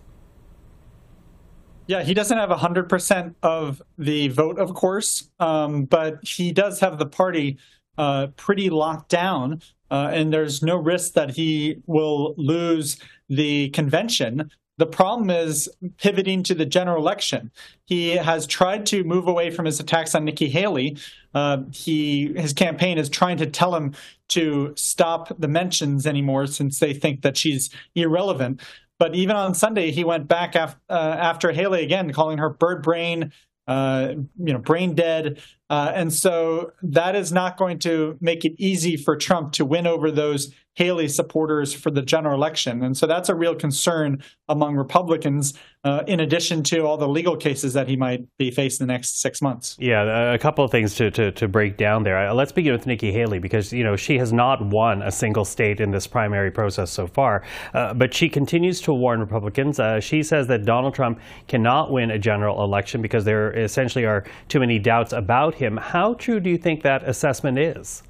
Yeah, 1.87 2.03
he 2.03 2.15
doesn't 2.15 2.37
have 2.37 2.51
100% 2.51 3.35
of 3.43 3.81
the 3.97 4.29
vote, 4.29 4.59
of 4.59 4.75
course, 4.75 5.31
um, 5.39 5.85
but 5.85 6.19
he 6.23 6.51
does 6.51 6.81
have 6.81 6.99
the 6.99 7.07
party 7.07 7.59
uh, 7.97 8.29
pretty 8.37 8.71
locked 8.71 9.09
down, 9.09 9.63
uh, 9.91 10.11
and 10.13 10.33
there's 10.33 10.63
no 10.63 10.77
risk 10.77 11.13
that 11.13 11.31
he 11.31 11.83
will 11.87 12.35
lose 12.37 12.99
the 13.29 13.71
convention. 13.71 14.51
The 14.79 14.87
problem 14.87 15.31
is 15.31 15.71
pivoting 15.97 16.43
to 16.45 16.55
the 16.55 16.67
general 16.67 16.99
election. 16.99 17.51
He 17.87 18.11
has 18.11 18.47
tried 18.47 18.85
to 18.87 19.05
move 19.05 19.27
away 19.27 19.51
from 19.51 19.65
his 19.65 19.81
attacks 19.81 20.15
on 20.15 20.25
Nikki 20.25 20.49
Haley. 20.49 20.99
Uh, 21.35 21.63
he 21.73 22.35
his 22.37 22.53
campaign 22.53 22.99
is 22.99 23.09
trying 23.09 23.39
to 23.39 23.47
tell 23.47 23.75
him 23.75 23.95
to 24.29 24.75
stop 24.77 25.33
the 25.39 25.49
mentions 25.49 26.07
anymore 26.07 26.47
since 26.47 26.79
they 26.79 26.93
think 26.93 27.23
that 27.23 27.39
she's 27.39 27.71
irrelevant. 27.95 28.61
But 28.99 29.15
even 29.15 29.37
on 29.37 29.55
Sunday, 29.55 29.91
he 29.91 30.05
went 30.05 30.29
back 30.29 30.55
af- 30.55 30.79
uh, 30.89 31.17
after 31.19 31.53
Haley 31.53 31.83
again, 31.83 32.13
calling 32.13 32.39
her 32.39 32.51
bird 32.51 32.83
brain, 32.83 33.33
uh, 33.67 34.15
you 34.39 34.53
know, 34.53 34.59
brain 34.59 34.95
dead. 34.95 35.41
Uh, 35.69 35.93
and 35.95 36.13
so 36.13 36.73
that 36.83 37.17
is 37.17 37.33
not 37.33 37.57
going 37.57 37.79
to 37.81 38.17
make 38.21 38.45
it 38.45 38.53
easy 38.59 38.97
for 38.97 39.17
Trump 39.17 39.53
to 39.53 39.65
win 39.65 39.87
over 39.87 40.11
those 40.11 40.55
Haley 40.77 41.09
supporters 41.09 41.73
for 41.73 41.91
the 41.91 42.03
general 42.03 42.35
election. 42.35 42.85
And 42.85 42.95
so 42.97 43.07
that's 43.07 43.31
a 43.31 43.35
real 43.35 43.55
concern 43.55 44.23
among 44.47 44.77
Republicans, 44.77 45.55
uh, 45.85 46.03
in 46.07 46.21
addition 46.21 46.63
to 46.65 46.81
all 46.81 46.99
the 46.99 47.09
legal 47.09 47.35
cases 47.35 47.73
that 47.73 47.89
he 47.89 47.97
might 47.97 48.27
be 48.37 48.51
facing 48.51 48.85
in 48.85 48.89
the 48.89 48.93
next 48.93 49.23
six 49.23 49.41
months. 49.41 49.77
Yeah, 49.79 50.35
a 50.35 50.39
couple 50.39 50.65
of 50.65 50.71
things 50.71 50.95
to, 50.97 51.11
to, 51.13 51.33
to 51.33 51.49
break 51.49 51.79
down 51.79 52.03
there. 52.03 52.19
Uh, 52.29 52.35
Let's 52.35 52.53
begin 52.53 52.73
with 52.73 52.87
Nikki 52.87 53.11
Haley 53.11 53.39
because 53.39 53.73
you 53.73 53.83
know 53.83 53.97
she 53.97 54.19
has 54.19 54.35
not 54.35 54.65
won 54.67 55.01
a 55.01 55.11
single 55.11 55.47
state 55.47 55.81
in 55.81 55.93
this 55.93 56.07
primary 56.07 56.51
process 56.51 56.91
so 56.91 57.07
far, 57.07 57.43
uh, 57.73 57.95
but 57.95 58.13
she 58.13 58.29
continues 58.29 58.83
to 58.83 58.93
warn 58.93 59.21
Republicans. 59.21 59.81
Uh, 59.81 59.99
she 59.99 60.23
says 60.23 60.47
that 60.49 60.67
Donald 60.67 60.95
Trump 60.95 61.21
cannot 61.49 61.91
win 61.91 62.11
a 62.11 62.19
general 62.19 62.63
election 62.63 63.01
because 63.01 63.25
there 63.25 63.51
essentially 63.53 64.05
are 64.05 64.25
too 64.49 64.61
many 64.61 64.79
doubts 64.79 65.15
about 65.15 65.55
him. 65.57 65.77
How 65.77 66.15
true 66.15 66.41
do 66.41 66.51
you 66.51 66.59
think 66.59 66.83
that 66.83 67.03
assessment 67.03 67.59
is? 67.59 68.03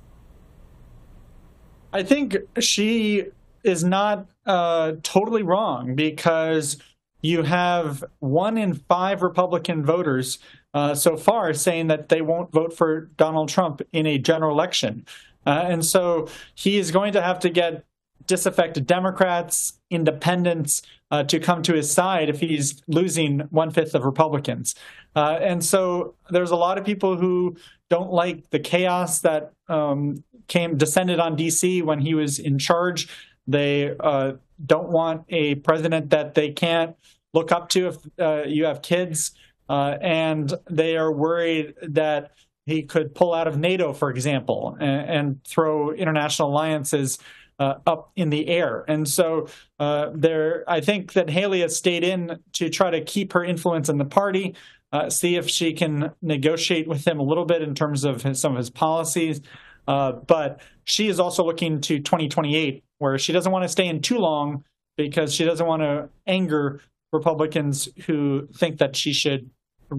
I 1.92 2.02
think 2.02 2.36
she 2.58 3.26
is 3.64 3.82
not 3.82 4.26
uh, 4.44 4.92
totally 5.02 5.42
wrong 5.42 5.94
because 5.94 6.76
you 7.22 7.42
have 7.42 8.04
one 8.20 8.56
in 8.56 8.74
five 8.74 9.22
Republican 9.22 9.84
voters 9.84 10.38
uh, 10.74 10.94
so 10.94 11.16
far 11.16 11.54
saying 11.54 11.88
that 11.88 12.08
they 12.08 12.20
won't 12.20 12.52
vote 12.52 12.76
for 12.76 13.10
Donald 13.16 13.48
Trump 13.48 13.82
in 13.92 14.06
a 14.06 14.18
general 14.18 14.52
election. 14.52 15.06
Uh, 15.46 15.64
and 15.66 15.84
so 15.84 16.28
he 16.54 16.78
is 16.78 16.90
going 16.90 17.12
to 17.12 17.22
have 17.22 17.38
to 17.40 17.48
get 17.48 17.84
disaffected 18.26 18.86
Democrats, 18.86 19.78
independents 19.90 20.82
uh, 21.10 21.22
to 21.24 21.38
come 21.38 21.62
to 21.62 21.74
his 21.74 21.90
side 21.92 22.28
if 22.28 22.40
he's 22.40 22.82
losing 22.88 23.40
one 23.50 23.70
fifth 23.70 23.94
of 23.94 24.04
Republicans. 24.04 24.74
Uh, 25.14 25.38
and 25.40 25.64
so 25.64 26.14
there's 26.30 26.50
a 26.50 26.56
lot 26.56 26.78
of 26.78 26.84
people 26.84 27.16
who 27.16 27.56
don't 27.88 28.10
like 28.10 28.50
the 28.50 28.58
chaos 28.58 29.20
that 29.20 29.52
um, 29.68 30.22
came 30.48 30.76
descended 30.76 31.20
on 31.20 31.36
DC 31.36 31.82
when 31.82 32.00
he 32.00 32.14
was 32.14 32.38
in 32.38 32.58
charge. 32.58 33.08
They 33.46 33.94
uh, 34.00 34.32
don't 34.64 34.88
want 34.88 35.24
a 35.28 35.56
president 35.56 36.10
that 36.10 36.34
they 36.34 36.50
can't 36.50 36.96
look 37.32 37.52
up 37.52 37.68
to 37.70 37.88
if 37.88 37.96
uh, 38.18 38.42
you 38.46 38.64
have 38.64 38.82
kids, 38.82 39.32
uh, 39.68 39.96
and 40.00 40.52
they 40.70 40.96
are 40.96 41.12
worried 41.12 41.74
that 41.82 42.32
he 42.64 42.82
could 42.82 43.14
pull 43.14 43.32
out 43.32 43.46
of 43.46 43.58
NATO, 43.58 43.92
for 43.92 44.10
example, 44.10 44.76
and, 44.80 45.10
and 45.10 45.44
throw 45.44 45.92
international 45.92 46.50
alliances 46.50 47.18
uh, 47.58 47.74
up 47.86 48.12
in 48.16 48.30
the 48.30 48.48
air. 48.48 48.84
And 48.88 49.08
so 49.08 49.48
uh, 49.78 50.10
there, 50.14 50.64
I 50.68 50.80
think 50.80 51.14
that 51.14 51.30
Haley 51.30 51.60
has 51.60 51.76
stayed 51.76 52.04
in 52.04 52.38
to 52.54 52.68
try 52.68 52.90
to 52.90 53.00
keep 53.02 53.32
her 53.32 53.44
influence 53.44 53.88
in 53.88 53.98
the 53.98 54.04
party, 54.04 54.54
uh, 54.92 55.10
see 55.10 55.36
if 55.36 55.48
she 55.48 55.72
can 55.72 56.12
negotiate 56.22 56.86
with 56.86 57.06
him 57.06 57.18
a 57.18 57.22
little 57.22 57.44
bit 57.44 57.62
in 57.62 57.74
terms 57.74 58.04
of 58.04 58.22
his, 58.22 58.40
some 58.40 58.52
of 58.52 58.58
his 58.58 58.70
policies. 58.70 59.40
Uh, 59.88 60.12
but 60.12 60.60
she 60.84 61.08
is 61.08 61.20
also 61.20 61.44
looking 61.44 61.80
to 61.80 61.98
2028, 61.98 62.84
where 62.98 63.18
she 63.18 63.32
doesn't 63.32 63.52
want 63.52 63.62
to 63.62 63.68
stay 63.68 63.86
in 63.86 64.00
too 64.00 64.18
long 64.18 64.64
because 64.96 65.34
she 65.34 65.44
doesn't 65.44 65.66
want 65.66 65.82
to 65.82 66.08
anger 66.26 66.80
Republicans 67.12 67.88
who 68.06 68.48
think 68.56 68.78
that 68.78 68.96
she 68.96 69.12
should 69.12 69.50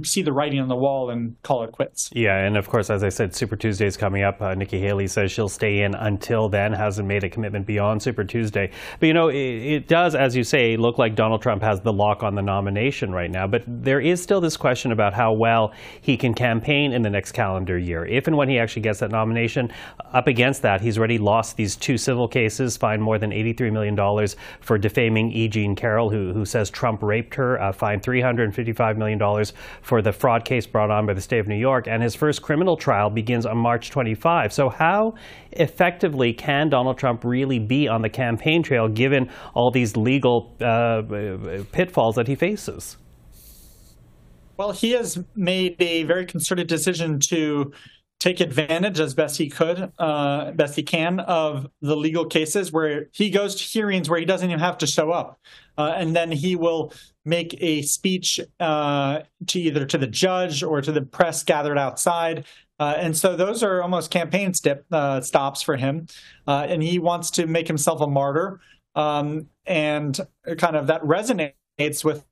see 0.04 0.22
the 0.22 0.34
writing 0.34 0.60
on 0.60 0.68
the 0.68 0.76
wall 0.76 1.10
and 1.10 1.42
call 1.44 1.64
it 1.64 1.72
quits. 1.72 2.10
Yeah, 2.14 2.38
and 2.38 2.58
of 2.58 2.70
course, 2.70 2.90
as 2.90 3.04
I 3.04 3.10
said, 3.10 3.34
Super 3.34 3.56
Tuesday 3.56 3.86
is 3.86 3.98
coming 3.98 4.24
up. 4.24 4.42
Uh, 4.42 4.54
Nikki 4.54 4.80
Haley 4.80 5.08
says 5.08 5.32
she'll 5.32 5.50
stay 5.50 5.82
in 5.82 5.96
until 5.96 6.50
then, 6.50 6.74
hasn't 6.74 7.08
made 7.08 7.24
a 7.24 7.30
commitment 7.30 7.66
beyond 7.66 8.02
Super 8.02 8.24
Tuesday. 8.24 8.72
But 9.00 9.08
you 9.08 9.14
know, 9.14 9.30
it, 9.30 9.36
it, 9.36 9.88
does, 9.88 10.16
as 10.16 10.36
you 10.36 10.44
say, 10.44 10.78
look 10.78 10.98
like 10.98 11.16
Donald 11.16 11.42
Trump 11.42 11.64
has 11.64 11.82
the 11.82 11.94
lock 11.94 12.24
on 12.24 12.36
the 12.36 12.42
nomination 12.42 13.12
right 13.12 13.32
now. 13.32 13.48
But 13.48 13.64
there 13.68 14.02
is 14.02 14.22
still 14.22 14.42
this 14.42 14.58
question 14.58 14.92
about 14.92 15.14
how 15.14 15.34
well 15.34 15.74
he 16.02 16.18
can 16.18 16.34
campaign 16.34 16.92
in 16.92 17.02
the 17.02 17.10
next 17.10 17.32
calendar 17.32 17.78
year. 17.78 18.06
If 18.06 18.28
and 18.28 18.36
when 18.36 18.50
he 18.50 18.60
actually 18.60 18.82
gets 18.82 19.00
that 19.00 19.12
nomination, 19.12 19.72
up 20.14 20.28
against 20.28 20.62
that, 20.64 20.82
he's 20.82 20.98
already 20.98 21.18
lost 21.18 21.58
these 21.58 21.76
two 21.76 21.98
civil 21.98 22.28
cases, 22.28 22.78
fined 22.78 23.02
more 23.02 23.18
than 23.18 23.32
$83 23.32 23.72
million 23.72 24.28
for 24.62 24.78
defaming 24.78 25.32
E. 25.32 25.48
Jean 25.48 25.76
Carroll, 25.76 26.10
who, 26.10 26.34
who 26.34 26.46
says 26.46 26.70
Trump 26.70 27.02
raped 27.02 27.36
her, 27.36 27.62
uh, 27.62 27.72
fined 27.72 28.04
$355 28.04 28.98
million 28.98 29.46
for 29.82 30.02
the 30.02 30.12
fraud 30.12 30.46
case 30.46 30.66
brought 30.66 30.92
on 30.92 31.06
by 31.06 31.14
the 31.14 31.22
state 31.22 31.40
of 31.40 31.48
New 31.48 31.58
York, 31.58 31.88
and 31.88 32.02
his 32.02 32.16
first 32.16 32.42
criminal 32.42 32.78
trial 32.78 33.10
begins 33.10 33.46
on 33.46 33.58
March 33.58 33.90
25. 33.90 34.54
So, 34.54 34.70
how 34.70 35.16
effectively 35.52 36.34
can 36.34 36.70
Donald 36.70 36.98
Trump 36.98 37.24
really 37.24 37.60
be 37.60 37.88
on 37.88 38.02
the 38.02 38.10
campaign 38.10 38.64
trail 38.64 38.88
given 38.88 39.30
all 39.54 39.72
these 39.72 39.98
legal 39.98 40.56
uh, 40.62 41.02
pitfalls 41.72 42.16
that 42.16 42.28
he 42.28 42.36
faces? 42.36 42.98
Well, 44.58 44.72
he 44.72 44.92
has 44.92 45.24
made 45.36 45.76
a 45.80 46.04
very 46.04 46.26
concerted 46.26 46.68
decision 46.68 47.20
to 47.30 47.72
take 48.20 48.40
advantage 48.40 49.00
as 49.00 49.14
best 49.14 49.38
he 49.38 49.50
could, 49.50 49.92
uh, 50.00 50.52
best 50.52 50.76
he 50.76 50.84
can, 50.84 51.20
of 51.20 51.68
the 51.82 51.96
legal 51.96 52.26
cases 52.26 52.72
where 52.72 53.10
he 53.12 53.30
goes 53.30 53.56
to 53.56 53.64
hearings 53.64 54.10
where 54.10 54.20
he 54.20 54.26
doesn't 54.26 54.50
even 54.50 54.60
have 54.60 54.78
to 54.80 54.88
show 54.88 55.12
up, 55.12 55.40
uh, 55.78 55.94
and 55.96 56.16
then 56.16 56.32
he 56.32 56.56
will 56.56 56.92
make 57.26 57.56
a 57.62 57.82
speech 57.84 58.40
uh, 58.60 59.20
to 59.46 59.60
either 59.60 59.86
to 59.86 59.98
the 59.98 60.08
judge 60.08 60.64
or 60.64 60.82
to 60.82 60.92
the 60.92 61.02
press 61.02 61.44
gathered 61.44 61.78
outside. 61.78 62.46
Uh, 62.80 62.96
and 62.98 63.18
so 63.18 63.36
those 63.36 63.64
are 63.64 63.82
almost 63.82 64.12
campaign 64.12 64.54
step, 64.54 64.86
uh, 64.92 65.20
stops 65.22 65.62
for 65.62 65.76
him, 65.76 66.08
uh, 66.48 66.66
and 66.70 66.82
he 66.82 67.00
wants 67.00 67.32
to 67.32 67.46
make 67.46 67.68
himself 67.68 68.02
a 68.02 68.08
martyr, 68.08 68.60
um, 68.96 69.48
and 69.66 70.20
kind 70.58 70.76
of 70.76 70.88
that 70.88 71.02
resonates 71.04 72.04
with 72.04 72.24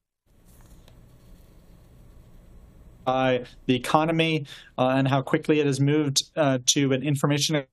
uh, 3.06 3.40
the 3.66 3.76
economy 3.76 4.46
uh, 4.78 4.90
and 4.90 5.08
how 5.08 5.22
quickly 5.22 5.60
it 5.60 5.66
has 5.66 5.80
moved 5.80 6.24
uh, 6.36 6.60
to 6.68 6.94
an 6.94 7.04
information. 7.04 7.56
If 7.56 7.66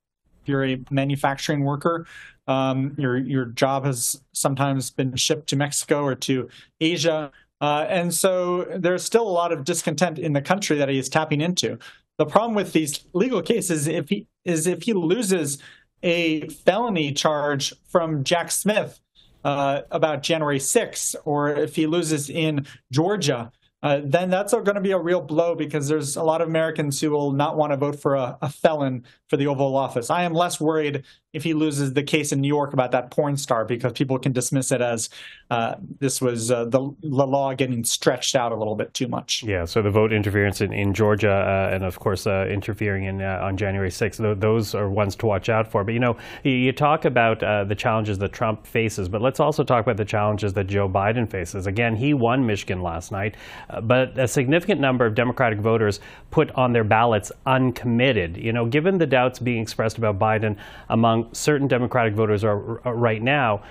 you're 0.46 0.64
a 0.64 0.80
manufacturing 0.90 1.64
worker, 1.64 2.06
um, 2.48 2.94
your 2.98 3.16
your 3.16 3.44
job 3.46 3.84
has 3.84 4.20
sometimes 4.32 4.90
been 4.90 5.14
shipped 5.16 5.48
to 5.50 5.56
Mexico 5.56 6.02
or 6.02 6.14
to 6.16 6.48
Asia, 6.80 7.30
uh, 7.60 7.86
and 7.88 8.12
so 8.12 8.64
there's 8.76 9.04
still 9.04 9.22
a 9.22 9.30
lot 9.30 9.52
of 9.52 9.64
discontent 9.64 10.18
in 10.18 10.32
the 10.32 10.42
country 10.42 10.76
that 10.78 10.88
he 10.88 10.98
is 10.98 11.08
tapping 11.08 11.40
into. 11.40 11.78
The 12.18 12.26
problem 12.26 12.54
with 12.54 12.72
these 12.72 13.04
legal 13.12 13.40
cases 13.40 13.86
if 13.86 14.08
he, 14.08 14.26
is 14.44 14.66
if 14.66 14.82
he 14.82 14.92
loses 14.92 15.58
a 16.02 16.48
felony 16.48 17.12
charge 17.12 17.72
from 17.86 18.24
Jack 18.24 18.50
Smith 18.50 19.00
uh, 19.44 19.82
about 19.90 20.22
January 20.22 20.58
6th, 20.58 21.14
or 21.24 21.50
if 21.50 21.76
he 21.76 21.86
loses 21.86 22.28
in 22.28 22.66
Georgia 22.90 23.52
uh, 23.82 24.00
then 24.04 24.30
that's 24.30 24.52
going 24.52 24.74
to 24.74 24.80
be 24.80 24.92
a 24.92 24.98
real 24.98 25.20
blow 25.20 25.56
because 25.56 25.88
there's 25.88 26.16
a 26.16 26.22
lot 26.22 26.40
of 26.40 26.48
Americans 26.48 27.00
who 27.00 27.10
will 27.10 27.32
not 27.32 27.56
want 27.56 27.72
to 27.72 27.76
vote 27.76 28.00
for 28.00 28.14
a, 28.14 28.38
a, 28.40 28.48
felon 28.48 29.04
for 29.28 29.36
the 29.36 29.48
Oval 29.48 29.76
Office. 29.76 30.08
I 30.08 30.22
am 30.22 30.32
less 30.34 30.60
worried 30.60 31.02
if 31.32 31.42
he 31.42 31.52
loses 31.52 31.92
the 31.92 32.02
case 32.02 32.30
in 32.30 32.40
New 32.40 32.48
York 32.48 32.72
about 32.72 32.92
that 32.92 33.10
porn 33.10 33.36
star 33.36 33.64
because 33.64 33.92
people 33.92 34.18
can 34.20 34.32
dismiss 34.32 34.70
it 34.70 34.80
as 34.80 35.08
uh, 35.52 35.76
this 36.00 36.22
was 36.22 36.50
uh, 36.50 36.64
the, 36.64 36.80
the, 37.02 37.26
law 37.26 37.52
getting 37.52 37.84
stretched 37.84 38.34
out 38.34 38.52
a 38.52 38.56
little 38.56 38.74
bit 38.74 38.94
too 38.94 39.06
much. 39.06 39.44
Yeah, 39.46 39.66
so 39.66 39.82
the 39.82 39.90
vote 39.90 40.10
interference 40.10 40.62
in, 40.62 40.72
in 40.72 40.94
Georgia 40.94 41.30
uh, 41.30 41.74
and, 41.74 41.84
of 41.84 41.98
course, 41.98 42.26
uh, 42.26 42.46
interfering 42.48 43.04
in 43.04 43.20
uh, 43.20 43.38
on 43.42 43.58
January 43.58 43.90
6th, 43.90 44.16
th- 44.16 44.38
those 44.38 44.74
are 44.74 44.88
ones 44.88 45.14
to 45.16 45.26
watch 45.26 45.50
out 45.50 45.70
for. 45.70 45.84
But, 45.84 45.92
you 45.92 46.00
know, 46.00 46.16
you, 46.42 46.72
talk 46.72 47.04
about 47.04 47.40
the 47.40 47.74
challenges 47.74 48.16
that 48.16 48.32
Trump 48.32 48.66
faces, 48.66 49.10
but 49.10 49.20
let's 49.20 49.40
also 49.40 49.62
talk 49.62 49.82
about 49.84 49.98
the 49.98 50.06
challenges 50.06 50.54
that 50.54 50.68
Joe 50.68 50.88
Biden 50.88 51.30
faces. 51.30 51.66
Again, 51.66 51.96
he 51.96 52.14
won 52.14 52.46
Michigan 52.46 52.80
last 52.80 53.12
night 53.12 53.36
but 53.82 54.18
a 54.18 54.26
significant 54.26 54.80
number 54.80 55.04
of 55.04 55.14
Democratic 55.14 55.60
voters 55.60 56.00
put 56.30 56.50
on 56.52 56.72
their 56.72 56.84
ballots 56.84 57.30
uncommitted. 57.46 58.38
You 58.38 58.52
know, 58.52 58.66
given 58.66 58.96
the 58.96 59.06
doubts 59.06 59.38
being 59.38 59.60
expressed 59.60 59.98
about 59.98 60.18
Biden 60.18 60.56
among 60.88 61.32
certain 61.34 61.68
Democratic 61.68 62.14
voters 62.14 62.42
are 62.42 62.56
right 62.56 63.22
now, 63.22 63.62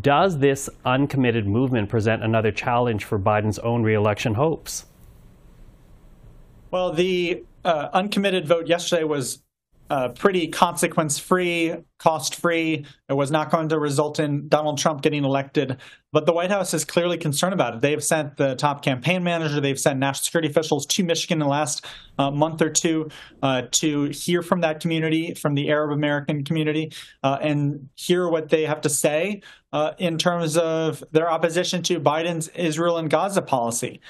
does 0.00 0.38
this 0.38 0.70
uncommitted 0.84 1.46
movement 1.46 1.88
present 1.88 2.22
another 2.22 2.52
challenge 2.52 3.04
for 3.04 3.18
Biden's 3.18 3.58
own 3.58 3.82
reelection 3.82 4.34
hopes? 4.34 4.84
Well, 6.70 6.92
the 6.92 7.44
uh, 7.64 7.88
uncommitted 7.92 8.46
vote 8.46 8.68
yesterday 8.68 9.04
was 9.04 9.42
uh, 9.90 10.08
pretty 10.10 10.46
consequence 10.46 11.18
free, 11.18 11.74
cost 11.98 12.36
free. 12.36 12.86
It 13.08 13.12
was 13.12 13.32
not 13.32 13.50
going 13.50 13.68
to 13.70 13.78
result 13.78 14.20
in 14.20 14.48
Donald 14.48 14.78
Trump 14.78 15.02
getting 15.02 15.24
elected. 15.24 15.78
But 16.12 16.26
the 16.26 16.32
White 16.32 16.50
House 16.50 16.72
is 16.72 16.84
clearly 16.84 17.18
concerned 17.18 17.54
about 17.54 17.74
it. 17.74 17.80
They've 17.80 18.02
sent 18.02 18.36
the 18.36 18.54
top 18.54 18.82
campaign 18.82 19.24
manager, 19.24 19.60
they've 19.60 19.78
sent 19.78 19.98
national 19.98 20.24
security 20.24 20.48
officials 20.48 20.86
to 20.86 21.04
Michigan 21.04 21.36
in 21.36 21.40
the 21.40 21.50
last 21.50 21.84
uh, 22.18 22.30
month 22.30 22.62
or 22.62 22.70
two 22.70 23.10
uh, 23.42 23.62
to 23.72 24.04
hear 24.06 24.42
from 24.42 24.60
that 24.60 24.80
community, 24.80 25.34
from 25.34 25.54
the 25.54 25.68
Arab 25.70 25.90
American 25.90 26.44
community, 26.44 26.92
uh, 27.22 27.38
and 27.40 27.88
hear 27.96 28.28
what 28.28 28.48
they 28.48 28.64
have 28.64 28.80
to 28.82 28.88
say 28.88 29.42
uh, 29.72 29.92
in 29.98 30.18
terms 30.18 30.56
of 30.56 31.02
their 31.12 31.30
opposition 31.30 31.82
to 31.82 32.00
Biden's 32.00 32.48
Israel 32.48 32.96
and 32.96 33.10
Gaza 33.10 33.42
policy. 33.42 34.00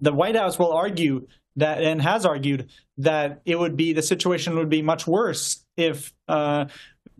The 0.00 0.12
White 0.12 0.36
House 0.36 0.58
will 0.58 0.72
argue 0.72 1.26
that 1.56 1.82
and 1.82 2.00
has 2.00 2.24
argued 2.24 2.70
that 2.98 3.40
it 3.44 3.58
would 3.58 3.76
be 3.76 3.92
the 3.92 4.02
situation 4.02 4.56
would 4.56 4.68
be 4.68 4.82
much 4.82 5.06
worse 5.06 5.64
if 5.76 6.12
uh, 6.28 6.66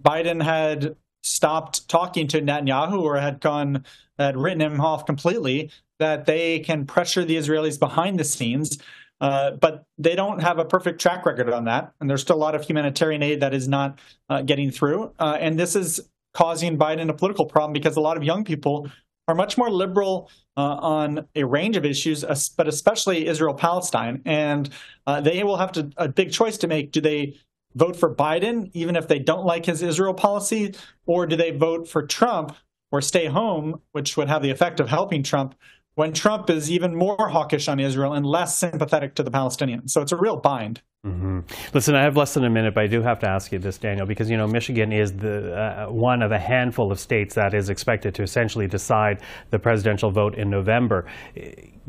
Biden 0.00 0.42
had 0.42 0.96
stopped 1.22 1.88
talking 1.88 2.26
to 2.28 2.40
Netanyahu 2.40 3.00
or 3.02 3.18
had 3.18 3.40
gone 3.40 3.84
had 4.18 4.36
written 4.36 4.60
him 4.60 4.80
off 4.80 5.06
completely. 5.06 5.70
That 5.98 6.24
they 6.24 6.60
can 6.60 6.86
pressure 6.86 7.26
the 7.26 7.36
Israelis 7.36 7.78
behind 7.78 8.18
the 8.18 8.24
scenes. 8.24 8.78
Uh, 9.20 9.50
but 9.50 9.84
they 9.98 10.14
don't 10.16 10.40
have 10.40 10.58
a 10.58 10.64
perfect 10.64 10.98
track 10.98 11.26
record 11.26 11.52
on 11.52 11.64
that, 11.64 11.92
and 12.00 12.08
there's 12.08 12.22
still 12.22 12.36
a 12.36 12.38
lot 12.38 12.54
of 12.54 12.64
humanitarian 12.64 13.22
aid 13.22 13.40
that 13.40 13.52
is 13.52 13.68
not 13.68 13.98
uh, 14.30 14.40
getting 14.40 14.70
through. 14.70 15.12
Uh, 15.18 15.36
and 15.38 15.58
this 15.58 15.76
is 15.76 16.00
causing 16.32 16.78
Biden 16.78 17.10
a 17.10 17.12
political 17.12 17.44
problem 17.44 17.74
because 17.74 17.96
a 17.96 18.00
lot 18.00 18.16
of 18.16 18.22
young 18.22 18.44
people 18.44 18.90
are 19.30 19.34
much 19.34 19.56
more 19.56 19.70
liberal 19.70 20.30
uh, 20.56 20.60
on 20.60 21.26
a 21.34 21.44
range 21.44 21.76
of 21.76 21.84
issues, 21.84 22.24
but 22.56 22.68
especially 22.68 23.26
Israel 23.26 23.54
Palestine. 23.54 24.20
And 24.24 24.68
uh, 25.06 25.20
they 25.20 25.42
will 25.44 25.56
have 25.56 25.72
to, 25.72 25.90
a 25.96 26.08
big 26.08 26.32
choice 26.32 26.58
to 26.58 26.66
make. 26.66 26.92
Do 26.92 27.00
they 27.00 27.36
vote 27.74 27.96
for 27.96 28.14
Biden, 28.14 28.70
even 28.74 28.96
if 28.96 29.06
they 29.08 29.18
don't 29.18 29.46
like 29.46 29.66
his 29.66 29.82
Israel 29.82 30.14
policy, 30.14 30.74
or 31.06 31.26
do 31.26 31.36
they 31.36 31.52
vote 31.52 31.88
for 31.88 32.06
Trump 32.06 32.56
or 32.92 33.00
stay 33.00 33.26
home, 33.26 33.80
which 33.92 34.16
would 34.16 34.28
have 34.28 34.42
the 34.42 34.50
effect 34.50 34.80
of 34.80 34.88
helping 34.88 35.22
Trump 35.22 35.54
when 35.94 36.12
Trump 36.12 36.48
is 36.50 36.70
even 36.70 36.94
more 36.94 37.28
hawkish 37.28 37.68
on 37.68 37.80
Israel 37.80 38.12
and 38.12 38.24
less 38.24 38.56
sympathetic 38.58 39.14
to 39.16 39.22
the 39.22 39.30
Palestinians. 39.30 39.90
So 39.90 40.00
it's 40.02 40.12
a 40.12 40.16
real 40.16 40.36
bind. 40.36 40.82
Mm-hmm. 41.06 41.40
Listen, 41.72 41.94
I 41.94 42.02
have 42.02 42.16
less 42.16 42.34
than 42.34 42.44
a 42.44 42.50
minute, 42.50 42.74
but 42.74 42.84
I 42.84 42.86
do 42.86 43.00
have 43.00 43.18
to 43.20 43.28
ask 43.28 43.52
you 43.52 43.58
this, 43.58 43.78
Daniel, 43.78 44.06
because 44.06 44.28
you 44.28 44.36
know 44.36 44.46
Michigan 44.46 44.92
is 44.92 45.12
the 45.14 45.56
uh, 45.56 45.86
one 45.90 46.20
of 46.22 46.30
a 46.30 46.38
handful 46.38 46.92
of 46.92 47.00
states 47.00 47.34
that 47.34 47.54
is 47.54 47.70
expected 47.70 48.14
to 48.16 48.22
essentially 48.22 48.66
decide 48.66 49.20
the 49.50 49.58
presidential 49.58 50.10
vote 50.10 50.34
in 50.34 50.50
November. 50.50 51.06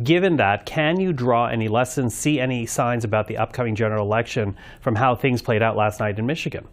Given 0.01 0.37
that, 0.37 0.65
can 0.65 0.99
you 0.99 1.11
draw 1.11 1.47
any 1.47 1.67
lessons, 1.67 2.15
see 2.15 2.39
any 2.39 2.65
signs 2.65 3.03
about 3.03 3.27
the 3.27 3.37
upcoming 3.37 3.75
general 3.75 4.05
election 4.05 4.55
from 4.79 4.95
how 4.95 5.13
things 5.13 5.41
played 5.41 5.61
out 5.61 5.75
last 5.75 5.99
night 5.99 6.17
in 6.17 6.25
Michigan? 6.25 6.67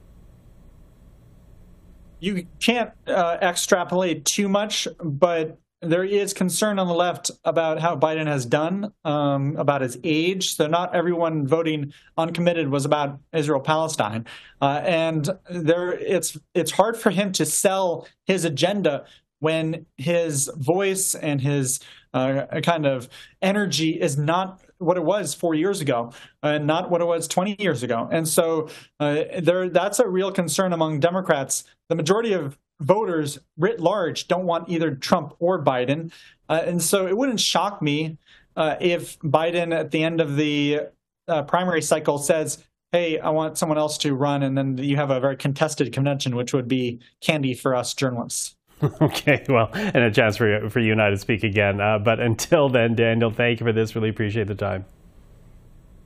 you 2.21 2.47
can't 2.61 2.91
uh, 3.07 3.39
extrapolate 3.41 4.25
too 4.25 4.49
much, 4.49 4.89
but 5.03 5.59
there 5.81 6.05
is 6.05 6.35
concern 6.35 6.79
on 6.79 6.89
the 6.89 6.95
left 6.95 7.31
about 7.45 7.81
how 7.81 7.97
Biden 7.97 8.27
has 8.27 8.45
done, 8.45 8.93
um, 9.05 9.57
about 9.57 9.81
his 9.81 9.99
age. 10.03 10.57
So 10.57 10.67
not 10.67 10.95
everyone 10.95 11.47
voting 11.47 11.93
uncommitted 12.17 12.69
was 12.69 12.85
about 12.85 13.21
Israel 13.33 13.61
Palestine, 13.61 14.27
uh, 14.61 14.81
and 14.85 15.31
there 15.51 15.93
it's 15.93 16.37
it's 16.55 16.73
hard 16.73 16.97
for 16.97 17.11
him 17.11 17.33
to 17.33 17.47
sell 17.47 18.09
his 18.27 18.45
agenda 18.45 19.05
when 19.41 19.87
his 19.97 20.51
voice 20.57 21.15
and 21.15 21.41
his 21.41 21.79
uh, 22.13 22.47
kind 22.63 22.87
of 22.87 23.09
energy 23.41 24.01
is 24.01 24.19
not 24.19 24.61
what 24.79 24.97
it 24.97 25.05
was 25.05 25.35
four 25.35 25.55
years 25.55 25.81
ago 25.81 26.13
and 26.43 26.67
not 26.67 26.91
what 26.91 27.01
it 27.01 27.05
was 27.05 27.29
20 27.29 27.57
years 27.59 27.83
ago. 27.83 28.09
And 28.11 28.27
so 28.27 28.69
uh, 29.01 29.25
there, 29.41 29.69
that's 29.69 29.99
a 29.99 30.09
real 30.09 30.33
concern 30.33 30.73
among 30.73 31.01
Democrats. 31.01 31.65
The 31.89 31.97
majority 31.97 32.33
of 32.33 32.59
voters 32.81 33.39
writ 33.57 33.81
large 33.81 34.29
don't 34.29 34.47
want 34.47 34.69
either 34.69 34.95
Trump 34.95 35.35
or 35.39 35.63
Biden. 35.63 36.13
Uh, 36.49 36.63
and 36.65 36.83
so 36.83 37.07
it 37.07 37.17
wouldn't 37.17 37.41
shock 37.41 37.83
me 37.83 38.19
uh, 38.57 38.77
if 38.81 39.19
Biden 39.21 39.75
at 39.75 39.91
the 39.91 40.03
end 40.03 40.21
of 40.21 40.37
the 40.37 40.81
uh, 41.27 41.43
primary 41.43 41.83
cycle 41.83 42.19
says, 42.19 42.65
hey, 42.93 43.19
I 43.19 43.31
want 43.31 43.59
someone 43.59 43.79
else 43.79 43.99
to 43.99 44.15
run. 44.15 44.43
And 44.43 44.57
then 44.57 44.79
you 44.79 44.97
have 44.97 45.11
a 45.11 45.21
very 45.21 45.37
contested 45.37 45.93
convention, 45.93 46.35
which 46.35 46.53
would 46.55 46.69
be 46.69 47.01
candy 47.21 47.55
for 47.55 47.75
us 47.75 47.95
journalists. 47.95 48.57
okay, 49.03 49.45
well, 49.49 49.71
and 49.75 49.97
a 49.97 50.11
chance 50.11 50.37
for 50.37 50.49
you, 50.49 50.71
for 50.71 50.79
you 50.79 50.93
and 50.93 51.03
I 51.03 51.11
to 51.11 51.19
speak 51.19 51.43
again. 51.43 51.81
Uh, 51.81 51.99
but 51.99 52.21
until 52.21 52.69
then, 52.69 52.95
Daniel, 52.95 53.31
thank 53.31 53.61
you 53.61 53.67
for 53.67 53.73
this. 53.73 53.95
Really 53.95 54.09
appreciate 54.09 54.47
the 54.47 54.55
time. 54.55 54.85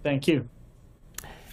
Thank 0.02 0.26
you. 0.26 0.49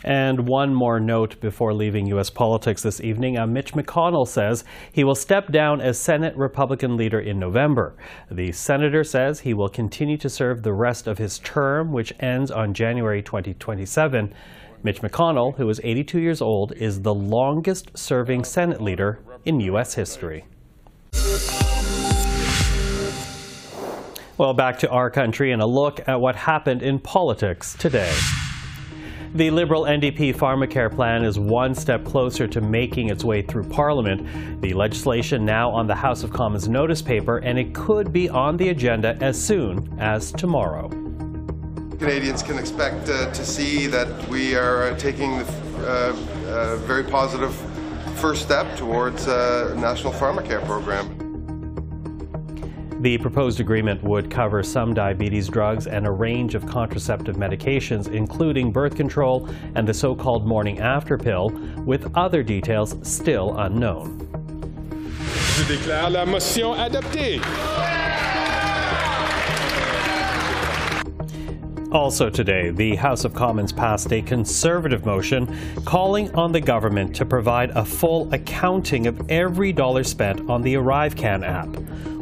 And 0.04 0.48
one 0.48 0.74
more 0.74 1.00
note 1.00 1.40
before 1.42 1.74
leaving 1.74 2.08
U.S. 2.08 2.30
politics 2.30 2.82
this 2.82 3.02
evening. 3.02 3.38
Uh, 3.38 3.46
Mitch 3.46 3.74
McConnell 3.74 4.28
says 4.28 4.64
he 4.94 5.04
will 5.04 5.16
step 5.16 5.52
down 5.52 5.82
as 5.82 6.00
Senate 6.00 6.36
Republican 6.38 6.96
leader 6.96 7.20
in 7.20 7.38
November. 7.38 7.98
The 8.32 8.52
senator 8.54 9.04
says 9.04 9.42
he 9.42 9.54
will 9.54 9.68
continue 9.68 10.18
to 10.18 10.30
serve 10.30 10.64
the 10.64 10.74
rest 10.74 11.08
of 11.08 11.18
his 11.18 11.40
term, 11.40 11.92
which 11.92 12.14
ends 12.22 12.50
on 12.50 12.74
January 12.74 13.22
2027. 13.22 14.34
Mitch 14.82 15.02
McConnell, 15.02 15.58
who 15.58 15.68
is 15.68 15.82
82 15.84 16.20
years 16.22 16.42
old, 16.42 16.72
is 16.72 17.02
the 17.02 17.14
longest 17.14 17.98
serving 17.98 18.46
Senate 18.46 18.82
leader 18.82 19.20
in 19.44 19.60
U.S. 19.60 19.96
history. 19.96 20.46
Well, 24.38 24.54
back 24.54 24.80
to 24.80 24.90
our 24.90 25.10
country 25.10 25.52
and 25.52 25.62
a 25.62 25.68
look 25.68 26.00
at 26.08 26.22
what 26.22 26.38
happened 26.38 26.82
in 26.82 27.00
politics 27.00 27.76
today. 27.78 28.16
The 29.36 29.52
Liberal 29.52 29.84
NDP 29.84 30.36
Pharmacare 30.36 30.92
plan 30.92 31.24
is 31.24 31.38
one 31.38 31.76
step 31.76 32.04
closer 32.04 32.48
to 32.48 32.62
making 32.62 33.10
its 33.10 33.24
way 33.24 33.44
through 33.44 33.66
Parliament. 33.66 34.60
The 34.60 34.74
legislation 34.74 35.46
now 35.46 35.70
on 35.70 35.86
the 35.86 35.94
House 35.94 36.24
of 36.24 36.34
Commons 36.34 36.68
notice 36.68 37.04
paper, 37.04 37.38
and 37.38 37.60
it 37.60 37.76
could 37.76 38.12
be 38.12 38.28
on 38.28 38.58
the 38.58 38.70
agenda 38.70 39.16
as 39.22 39.40
soon 39.40 39.96
as 40.00 40.32
tomorrow. 40.32 40.90
Canadians 42.00 42.42
can 42.42 42.58
expect 42.58 43.08
uh, 43.08 43.32
to 43.32 43.46
see 43.46 43.86
that 43.86 44.28
we 44.30 44.56
are 44.56 44.86
uh, 44.86 44.98
taking 44.98 45.38
the 45.38 45.46
uh, 45.80 46.16
uh 46.48 46.76
very 46.88 47.04
positive 47.04 47.54
first 48.16 48.42
step 48.42 48.76
towards 48.78 49.28
a 49.28 49.76
national 49.78 50.12
pharmacare 50.12 50.66
program. 50.66 51.29
The 53.00 53.18
proposed 53.18 53.62
agreement 53.62 54.04
would 54.04 54.30
cover 54.30 54.62
some 54.62 54.94
diabetes 54.94 55.48
drugs 55.48 55.88
and 55.88 56.06
a 56.06 56.12
range 56.12 56.54
of 56.54 56.66
contraceptive 56.66 57.38
medications, 57.38 58.12
including 58.12 58.74
birth 58.74 58.98
control 58.98 59.48
and 59.76 59.88
the 59.88 59.94
so 59.94 60.14
called 60.14 60.46
morning 60.46 60.80
after 60.80 61.18
pill, 61.18 61.50
with 61.86 62.14
other 62.18 62.44
details 62.44 62.98
still 63.02 63.58
unknown. 63.60 64.20
Je 65.56 65.64
déclare 65.64 66.12
la 66.12 66.26
motion 66.26 66.76
adoptée. 66.76 67.40
Also 71.94 72.30
today, 72.30 72.70
the 72.70 72.96
House 72.96 73.24
of 73.24 73.34
Commons 73.34 73.72
passed 73.72 74.12
a 74.12 74.22
conservative 74.22 75.06
motion 75.06 75.58
calling 75.86 76.30
on 76.36 76.52
the 76.52 76.62
government 76.62 77.16
to 77.16 77.26
provide 77.26 77.72
a 77.72 77.84
full 77.84 78.32
accounting 78.34 79.08
of 79.08 79.32
every 79.32 79.72
dollar 79.72 80.04
spent 80.04 80.50
on 80.50 80.62
the 80.62 80.76
ArriveCan 80.76 81.48
app. 81.48 81.70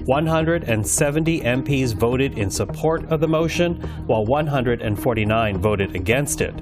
170 0.08 1.42
MPs 1.42 1.94
voted 1.94 2.40
in 2.40 2.50
support 2.50 3.04
of 3.12 3.20
the 3.20 3.28
motion, 3.28 3.76
while 4.08 4.26
149 4.26 5.58
voted 5.58 5.96
against 5.98 6.40
it. 6.40 6.56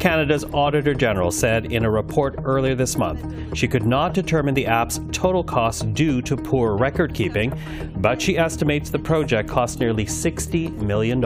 Canada's 0.00 0.44
Auditor 0.52 0.92
General 0.92 1.30
said 1.30 1.72
in 1.72 1.84
a 1.84 1.90
report 1.90 2.34
earlier 2.42 2.74
this 2.74 2.96
month 2.96 3.56
she 3.56 3.68
could 3.68 3.86
not 3.86 4.12
determine 4.12 4.54
the 4.54 4.66
app's 4.66 4.98
total 5.12 5.44
costs 5.44 5.82
due 5.82 6.20
to 6.22 6.36
poor 6.36 6.76
record 6.76 7.14
keeping, 7.14 7.56
but 7.98 8.20
she 8.20 8.36
estimates 8.36 8.90
the 8.90 8.98
project 8.98 9.48
cost 9.48 9.78
nearly 9.78 10.04
$60 10.04 10.76
million. 10.78 11.20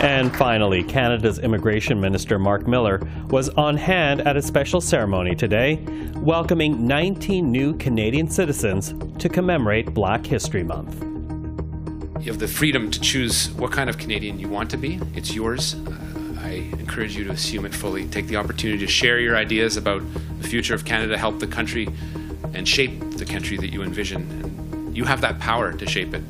And 0.00 0.34
finally, 0.36 0.84
Canada's 0.84 1.40
Immigration 1.40 2.00
Minister 2.00 2.38
Mark 2.38 2.68
Miller 2.68 3.00
was 3.30 3.48
on 3.50 3.76
hand 3.76 4.20
at 4.20 4.36
a 4.36 4.42
special 4.42 4.80
ceremony 4.80 5.34
today, 5.34 5.84
welcoming 6.14 6.86
19 6.86 7.50
new 7.50 7.76
Canadian 7.78 8.30
citizens 8.30 8.94
to 9.18 9.28
commemorate 9.28 9.92
Black 9.94 10.24
History 10.24 10.62
Month. 10.62 11.02
You 12.24 12.30
have 12.30 12.38
the 12.38 12.46
freedom 12.46 12.92
to 12.92 13.00
choose 13.00 13.50
what 13.52 13.72
kind 13.72 13.90
of 13.90 13.98
Canadian 13.98 14.38
you 14.38 14.48
want 14.48 14.70
to 14.70 14.76
be. 14.76 15.00
It's 15.16 15.34
yours. 15.34 15.74
Uh, 15.74 15.96
I 16.42 16.50
encourage 16.78 17.16
you 17.16 17.24
to 17.24 17.32
assume 17.32 17.66
it 17.66 17.74
fully. 17.74 18.06
Take 18.06 18.28
the 18.28 18.36
opportunity 18.36 18.78
to 18.78 18.90
share 18.90 19.18
your 19.18 19.36
ideas 19.36 19.76
about 19.76 20.02
the 20.40 20.46
future 20.46 20.76
of 20.76 20.84
Canada, 20.84 21.18
help 21.18 21.40
the 21.40 21.48
country, 21.48 21.88
and 22.54 22.68
shape 22.68 23.00
the 23.16 23.26
country 23.26 23.56
that 23.56 23.72
you 23.72 23.82
envision. 23.82 24.22
And 24.30 24.96
you 24.96 25.06
have 25.06 25.20
that 25.22 25.40
power 25.40 25.72
to 25.72 25.86
shape 25.88 26.14
it. 26.14 26.22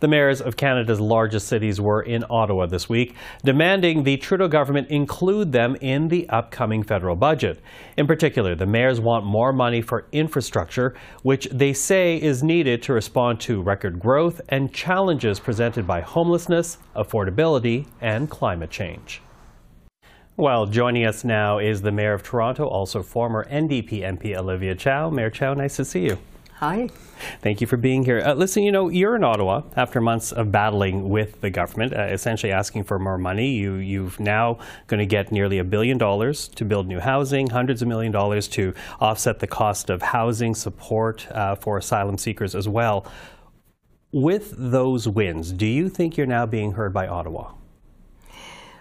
The 0.00 0.08
mayors 0.08 0.40
of 0.40 0.56
Canada's 0.56 0.98
largest 0.98 1.46
cities 1.46 1.78
were 1.78 2.00
in 2.00 2.24
Ottawa 2.30 2.64
this 2.64 2.88
week, 2.88 3.14
demanding 3.44 4.02
the 4.02 4.16
Trudeau 4.16 4.48
government 4.48 4.88
include 4.88 5.52
them 5.52 5.76
in 5.82 6.08
the 6.08 6.26
upcoming 6.30 6.82
federal 6.82 7.16
budget. 7.16 7.60
In 7.98 8.06
particular, 8.06 8.54
the 8.54 8.64
mayors 8.64 8.98
want 8.98 9.26
more 9.26 9.52
money 9.52 9.82
for 9.82 10.06
infrastructure, 10.10 10.94
which 11.22 11.48
they 11.52 11.74
say 11.74 12.16
is 12.16 12.42
needed 12.42 12.82
to 12.84 12.94
respond 12.94 13.40
to 13.40 13.60
record 13.60 14.00
growth 14.00 14.40
and 14.48 14.72
challenges 14.72 15.38
presented 15.38 15.86
by 15.86 16.00
homelessness, 16.00 16.78
affordability, 16.96 17.86
and 18.00 18.30
climate 18.30 18.70
change. 18.70 19.20
Well, 20.38 20.64
joining 20.64 21.04
us 21.04 21.24
now 21.24 21.58
is 21.58 21.82
the 21.82 21.92
Mayor 21.92 22.14
of 22.14 22.22
Toronto, 22.22 22.66
also 22.66 23.02
former 23.02 23.46
NDP 23.50 24.00
MP 24.00 24.34
Olivia 24.34 24.74
Chow. 24.74 25.10
Mayor 25.10 25.28
Chow, 25.28 25.52
nice 25.52 25.76
to 25.76 25.84
see 25.84 26.06
you. 26.06 26.16
Hi. 26.60 26.90
Thank 27.40 27.62
you 27.62 27.66
for 27.66 27.78
being 27.78 28.04
here. 28.04 28.20
Uh, 28.20 28.34
listen, 28.34 28.62
you 28.62 28.70
know, 28.70 28.90
you're 28.90 29.16
in 29.16 29.24
Ottawa 29.24 29.62
after 29.76 29.98
months 29.98 30.30
of 30.30 30.52
battling 30.52 31.08
with 31.08 31.40
the 31.40 31.48
government, 31.48 31.94
uh, 31.94 32.02
essentially 32.02 32.52
asking 32.52 32.84
for 32.84 32.98
more 32.98 33.16
money. 33.16 33.52
You, 33.52 33.76
you've 33.76 34.20
now 34.20 34.58
going 34.86 34.98
to 34.98 35.06
get 35.06 35.32
nearly 35.32 35.56
a 35.56 35.64
billion 35.64 35.96
dollars 35.96 36.48
to 36.48 36.66
build 36.66 36.86
new 36.86 37.00
housing, 37.00 37.48
hundreds 37.48 37.80
of 37.80 37.88
million 37.88 38.12
dollars 38.12 38.46
to 38.48 38.74
offset 39.00 39.38
the 39.38 39.46
cost 39.46 39.88
of 39.88 40.02
housing 40.02 40.54
support 40.54 41.26
uh, 41.30 41.54
for 41.54 41.78
asylum 41.78 42.18
seekers 42.18 42.54
as 42.54 42.68
well. 42.68 43.10
With 44.12 44.52
those 44.58 45.08
wins, 45.08 45.52
do 45.52 45.64
you 45.64 45.88
think 45.88 46.18
you're 46.18 46.26
now 46.26 46.44
being 46.44 46.72
heard 46.72 46.92
by 46.92 47.06
Ottawa? 47.06 47.52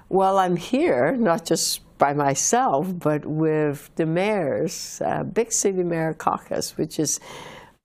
Well, 0.09 0.37
I'm 0.37 0.57
here 0.57 1.15
not 1.15 1.45
just 1.45 1.79
by 1.97 2.11
myself, 2.11 2.87
but 2.99 3.25
with 3.25 3.89
the 3.95 4.05
mayors, 4.05 5.01
uh, 5.05 5.23
Big 5.23 5.53
City 5.53 5.83
Mayor 5.83 6.13
Caucus, 6.13 6.75
which 6.75 6.99
is 6.99 7.21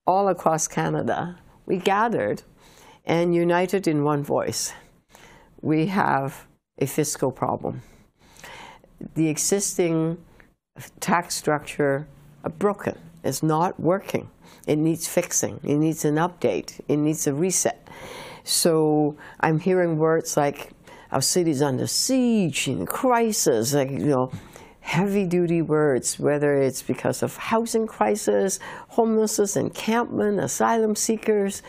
all 0.06 0.28
across 0.28 0.68
Canada, 0.68 1.38
we 1.66 1.76
gathered 1.76 2.42
and 3.04 3.34
united 3.34 3.86
in 3.86 4.04
one 4.04 4.22
voice. 4.22 4.72
We 5.60 5.86
have 5.86 6.46
a 6.78 6.86
fiscal 6.86 7.30
problem. 7.30 7.82
The 9.14 9.28
existing 9.28 10.18
tax 11.00 11.34
structure 11.34 12.06
are 12.42 12.50
broken. 12.50 12.98
It's 13.22 13.42
not 13.42 13.78
working. 13.80 14.30
It 14.66 14.76
needs 14.76 15.06
fixing. 15.06 15.60
It 15.62 15.76
needs 15.76 16.04
an 16.04 16.16
update. 16.16 16.80
It 16.88 16.96
needs 16.96 17.26
a 17.26 17.34
reset. 17.34 17.88
So 18.44 19.16
I'm 19.40 19.60
hearing 19.60 19.98
words 19.98 20.36
like 20.36 20.70
our 21.12 21.22
city's 21.22 21.62
under 21.62 21.86
siege, 21.86 22.68
in 22.68 22.86
crisis, 22.86 23.72
like, 23.72 23.90
you 23.90 24.06
know, 24.06 24.32
heavy 24.94 25.26
duty 25.26 25.60
words, 25.60 26.20
whether 26.20 26.54
it's 26.54 26.80
because 26.80 27.20
of 27.24 27.36
housing 27.36 27.84
crisis, 27.84 28.60
homelessness, 28.90 29.56
encampment, 29.56 30.38
asylum 30.38 30.94
seekers, 30.94 31.62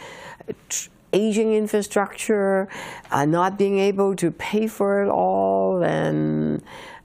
aging 1.12 1.54
infrastructure, 1.54 2.68
uh, 3.10 3.26
not 3.26 3.58
being 3.58 3.80
able 3.80 4.16
to 4.16 4.30
pay 4.30 4.68
for 4.68 5.02
it 5.04 5.10
all. 5.10 5.82
And 5.82 6.62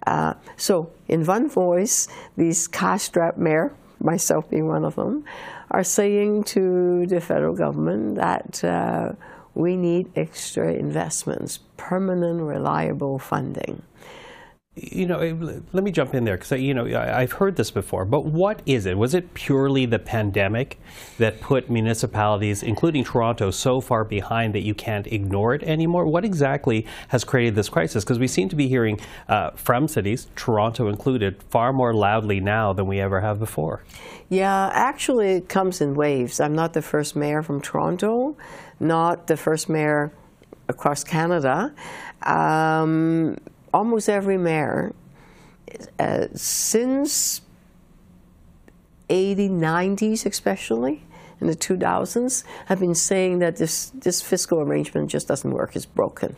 uh, 0.06 0.34
so, 0.58 0.90
in 1.08 1.24
one 1.24 1.48
voice, 1.48 2.06
these 2.36 2.68
cash-strapped 2.68 3.38
mayor, 3.38 3.72
myself 3.98 4.50
being 4.50 4.68
one 4.68 4.84
of 4.84 4.96
them, 4.96 5.24
are 5.70 5.84
saying 5.84 6.44
to 6.44 7.06
the 7.06 7.20
federal 7.22 7.54
government 7.54 8.16
that 8.16 8.62
uh, 8.62 9.12
we 9.54 9.74
need 9.74 10.10
extra 10.16 10.74
investments, 10.74 11.60
permanent, 11.78 12.42
reliable 12.42 13.18
funding. 13.18 13.80
You 14.82 15.06
know, 15.06 15.18
eh, 15.18 15.34
let 15.72 15.84
me 15.84 15.90
jump 15.90 16.14
in 16.14 16.24
there 16.24 16.38
because 16.38 16.58
you 16.58 16.72
know 16.72 16.86
I've 16.98 17.32
heard 17.32 17.56
this 17.56 17.70
before. 17.70 18.04
But 18.04 18.24
what 18.24 18.62
is 18.64 18.86
it? 18.86 18.96
Was 18.96 19.14
it 19.14 19.34
purely 19.34 19.84
the 19.84 19.98
pandemic 19.98 20.80
that 21.18 21.40
put 21.40 21.68
municipalities, 21.68 22.62
including 22.62 23.04
Toronto, 23.04 23.50
so 23.50 23.80
far 23.80 24.04
behind 24.04 24.54
that 24.54 24.62
you 24.62 24.74
can't 24.74 25.06
ignore 25.06 25.54
it 25.54 25.62
anymore? 25.64 26.06
What 26.06 26.24
exactly 26.24 26.86
has 27.08 27.24
created 27.24 27.54
this 27.54 27.68
crisis? 27.68 28.04
Because 28.04 28.18
we 28.18 28.26
seem 28.26 28.48
to 28.48 28.56
be 28.56 28.68
hearing 28.68 28.98
uh, 29.28 29.50
from 29.50 29.86
cities, 29.86 30.28
Toronto 30.34 30.88
included, 30.88 31.42
far 31.50 31.72
more 31.72 31.92
loudly 31.92 32.40
now 32.40 32.72
than 32.72 32.86
we 32.86 33.00
ever 33.00 33.20
have 33.20 33.38
before. 33.38 33.82
Yeah, 34.30 34.70
actually, 34.72 35.32
it 35.32 35.48
comes 35.48 35.80
in 35.80 35.94
waves. 35.94 36.40
I'm 36.40 36.54
not 36.54 36.72
the 36.72 36.82
first 36.82 37.16
mayor 37.16 37.42
from 37.42 37.60
Toronto, 37.60 38.36
not 38.78 39.26
the 39.26 39.36
first 39.36 39.68
mayor 39.68 40.12
across 40.68 41.04
Canada. 41.04 41.74
Um, 42.22 43.36
almost 43.72 44.08
every 44.08 44.38
mayor 44.38 44.94
uh, 45.98 46.26
since 46.34 47.42
80, 49.08 49.48
90s 49.48 50.26
especially, 50.26 51.04
in 51.40 51.46
the 51.46 51.56
2000s, 51.56 52.44
have 52.66 52.80
been 52.80 52.94
saying 52.94 53.38
that 53.40 53.56
this, 53.56 53.90
this 53.90 54.20
fiscal 54.20 54.60
arrangement 54.60 55.10
just 55.10 55.28
doesn't 55.28 55.50
work, 55.50 55.74
it's 55.74 55.86
broken. 55.86 56.36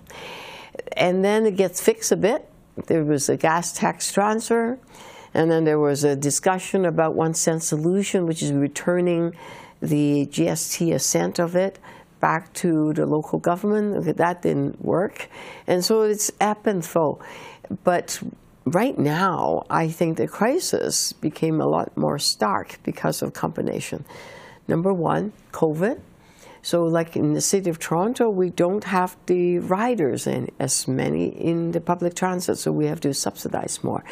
And 0.97 1.25
then 1.25 1.47
it 1.47 1.57
gets 1.57 1.81
fixed 1.81 2.13
a 2.13 2.17
bit. 2.17 2.49
There 2.87 3.05
was 3.05 3.29
a 3.29 3.37
gas 3.37 3.73
tax 3.73 4.13
transfer, 4.13 4.79
and 5.35 5.51
then 5.51 5.65
there 5.65 5.79
was 5.79 6.05
a 6.05 6.17
discussion 6.17 6.85
about 6.85 7.15
one 7.15 7.35
cent 7.35 7.63
solution, 7.63 8.27
which 8.27 8.43
is 8.43 8.53
returning 8.53 9.35
the 9.81 10.27
GST 10.27 10.95
assent 10.95 11.39
of 11.39 11.57
it 11.57 11.79
back 12.23 12.51
to 12.55 12.95
the 12.95 13.05
local 13.05 13.39
government. 13.39 14.17
That 14.17 14.41
didn't 14.41 14.83
work. 14.83 15.29
And 15.67 15.85
so 15.85 16.03
it's 16.03 16.31
ebb 16.41 16.67
and 16.67 16.83
flow. 16.83 17.21
But 17.85 18.23
right 18.65 18.99
now, 18.99 19.67
I 19.69 19.89
think 19.89 20.17
the 20.17 20.29
crisis 20.29 21.13
became 21.13 21.61
a 21.61 21.67
lot 21.67 21.95
more 21.97 22.19
stark 22.19 22.79
because 22.85 23.21
of 23.21 23.35
combination. 23.35 24.07
Number 24.67 24.95
one, 24.95 25.33
COVID. 25.53 26.01
So, 26.65 26.85
like 26.85 27.17
in 27.17 27.35
the 27.35 27.41
city 27.41 27.69
of 27.71 27.81
Toronto, 27.81 28.31
we 28.31 28.49
don't 28.51 28.85
have 28.85 29.17
the 29.27 29.59
riders 29.59 30.29
in 30.29 30.49
as 30.61 30.87
many 30.87 31.27
in 31.27 31.73
the 31.73 31.81
public 31.81 32.15
transit, 32.15 32.57
so 32.57 32.71
we 32.71 32.87
have 32.87 33.01
to 33.01 33.13
subsidize 33.13 33.83
more. 33.83 34.05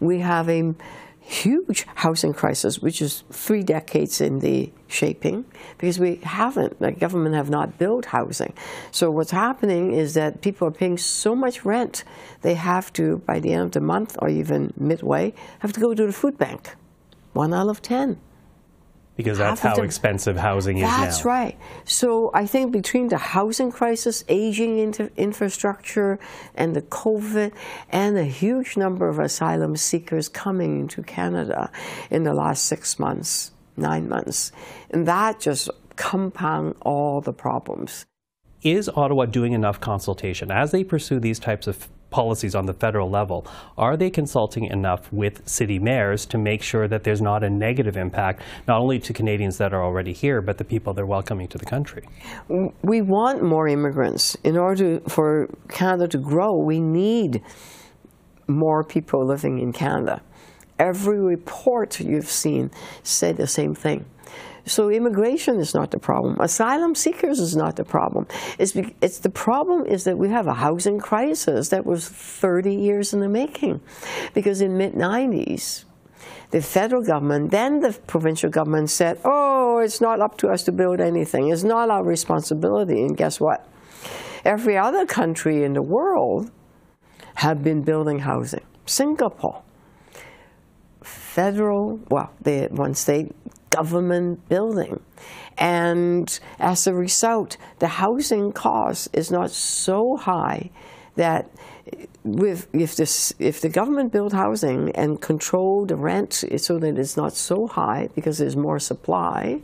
We 0.00 0.18
have 0.18 0.48
a 0.48 0.74
huge 1.22 1.86
housing 1.94 2.34
crisis, 2.34 2.80
which 2.80 3.00
is 3.00 3.24
three 3.30 3.62
decades 3.62 4.20
in 4.20 4.40
the 4.40 4.70
shaping, 4.88 5.44
because 5.78 5.98
we 5.98 6.16
haven't, 6.16 6.78
the 6.80 6.92
government 6.92 7.34
have 7.34 7.48
not 7.48 7.78
built 7.78 8.06
housing. 8.06 8.52
So 8.90 9.10
what's 9.10 9.30
happening 9.30 9.92
is 9.92 10.14
that 10.14 10.42
people 10.42 10.68
are 10.68 10.72
paying 10.72 10.98
so 10.98 11.34
much 11.34 11.64
rent, 11.64 12.04
they 12.42 12.54
have 12.54 12.92
to, 12.94 13.18
by 13.18 13.40
the 13.40 13.52
end 13.52 13.62
of 13.62 13.72
the 13.72 13.80
month 13.80 14.16
or 14.20 14.28
even 14.28 14.72
midway, 14.76 15.32
have 15.60 15.72
to 15.72 15.80
go 15.80 15.94
to 15.94 16.06
the 16.06 16.12
food 16.12 16.36
bank. 16.36 16.74
One 17.32 17.54
out 17.54 17.68
of 17.68 17.80
ten 17.80 18.18
because 19.22 19.38
that's 19.38 19.60
how 19.60 19.76
them, 19.76 19.84
expensive 19.84 20.36
housing 20.36 20.78
is 20.78 20.82
now. 20.82 21.00
That's 21.00 21.24
right. 21.24 21.58
So 21.84 22.30
I 22.34 22.46
think 22.46 22.72
between 22.72 23.08
the 23.08 23.18
housing 23.18 23.70
crisis, 23.70 24.24
aging 24.28 24.78
infrastructure, 25.16 26.18
and 26.54 26.74
the 26.76 26.82
COVID, 26.82 27.52
and 27.90 28.18
a 28.18 28.24
huge 28.24 28.76
number 28.76 29.08
of 29.08 29.18
asylum 29.18 29.76
seekers 29.76 30.28
coming 30.28 30.88
to 30.88 31.02
Canada 31.02 31.70
in 32.10 32.24
the 32.24 32.34
last 32.34 32.64
six 32.64 32.98
months, 32.98 33.52
nine 33.76 34.08
months, 34.08 34.52
and 34.90 35.06
that 35.08 35.40
just 35.40 35.70
compound 35.96 36.74
all 36.80 37.20
the 37.20 37.32
problems. 37.32 38.06
Is 38.62 38.88
Ottawa 38.88 39.26
doing 39.26 39.52
enough 39.52 39.80
consultation 39.80 40.50
as 40.50 40.70
they 40.70 40.84
pursue 40.84 41.18
these 41.18 41.38
types 41.38 41.66
of 41.66 41.88
policies 42.12 42.54
on 42.54 42.66
the 42.66 42.72
federal 42.72 43.10
level, 43.10 43.46
are 43.76 43.96
they 43.96 44.10
consulting 44.10 44.66
enough 44.66 45.12
with 45.12 45.46
city 45.48 45.78
mayors 45.78 46.26
to 46.26 46.38
make 46.38 46.62
sure 46.62 46.86
that 46.86 47.02
there's 47.02 47.20
not 47.20 47.42
a 47.42 47.50
negative 47.50 47.96
impact, 47.96 48.42
not 48.68 48.80
only 48.80 48.98
to 49.00 49.12
Canadians 49.12 49.58
that 49.58 49.72
are 49.72 49.82
already 49.82 50.12
here, 50.12 50.40
but 50.40 50.58
the 50.58 50.64
people 50.64 50.94
they're 50.94 51.06
welcoming 51.06 51.48
to 51.48 51.58
the 51.58 51.64
country? 51.64 52.06
We 52.82 53.00
want 53.00 53.42
more 53.42 53.66
immigrants. 53.66 54.36
In 54.44 54.56
order 54.56 54.98
to, 54.98 55.08
for 55.08 55.48
Canada 55.68 56.06
to 56.08 56.18
grow, 56.18 56.52
we 56.64 56.80
need 56.80 57.42
more 58.46 58.84
people 58.84 59.26
living 59.26 59.58
in 59.58 59.72
Canada. 59.72 60.22
Every 60.78 61.20
report 61.20 62.00
you've 62.00 62.30
seen 62.30 62.70
said 63.02 63.36
the 63.36 63.46
same 63.46 63.74
thing. 63.74 64.04
So 64.64 64.90
immigration 64.90 65.58
is 65.58 65.74
not 65.74 65.90
the 65.90 65.98
problem. 65.98 66.40
Asylum 66.40 66.94
seekers 66.94 67.40
is 67.40 67.56
not 67.56 67.76
the 67.76 67.84
problem. 67.84 68.26
It's, 68.58 68.74
it's 69.00 69.18
the 69.18 69.30
problem 69.30 69.86
is 69.86 70.04
that 70.04 70.16
we 70.16 70.28
have 70.28 70.46
a 70.46 70.54
housing 70.54 70.98
crisis 70.98 71.68
that 71.70 71.84
was 71.84 72.08
30 72.08 72.74
years 72.74 73.12
in 73.12 73.20
the 73.20 73.28
making. 73.28 73.80
Because 74.34 74.60
in 74.60 74.76
mid-90s, 74.76 75.84
the 76.50 76.62
federal 76.62 77.02
government, 77.02 77.50
then 77.50 77.80
the 77.80 77.92
provincial 78.06 78.50
government 78.50 78.90
said, 78.90 79.18
oh, 79.24 79.80
it's 79.80 80.00
not 80.00 80.20
up 80.20 80.36
to 80.38 80.48
us 80.48 80.62
to 80.64 80.72
build 80.72 81.00
anything. 81.00 81.48
It's 81.50 81.64
not 81.64 81.90
our 81.90 82.04
responsibility. 82.04 83.00
And 83.02 83.16
guess 83.16 83.40
what? 83.40 83.66
Every 84.44 84.76
other 84.76 85.06
country 85.06 85.64
in 85.64 85.72
the 85.72 85.82
world 85.82 86.50
have 87.36 87.64
been 87.64 87.82
building 87.82 88.20
housing. 88.20 88.64
Singapore, 88.86 89.62
federal, 91.02 92.00
well, 92.10 92.32
the 92.40 92.68
one 92.70 92.94
state 92.94 93.34
government 93.72 94.48
building. 94.48 95.00
And 95.58 96.38
as 96.58 96.86
a 96.86 96.94
result, 96.94 97.56
the 97.78 97.88
housing 97.88 98.52
cost 98.52 99.08
is 99.12 99.30
not 99.30 99.50
so 99.50 100.16
high 100.16 100.70
that 101.16 101.50
with, 102.24 102.68
if, 102.72 102.96
this, 102.96 103.34
if 103.38 103.60
the 103.60 103.68
government 103.68 104.12
build 104.12 104.32
housing 104.32 104.90
and 104.92 105.20
control 105.20 105.84
the 105.84 105.96
rent 105.96 106.44
so 106.56 106.78
that 106.78 106.98
it's 106.98 107.16
not 107.16 107.32
so 107.34 107.66
high 107.66 108.08
because 108.14 108.38
there's 108.38 108.56
more 108.56 108.78
supply, 108.78 109.60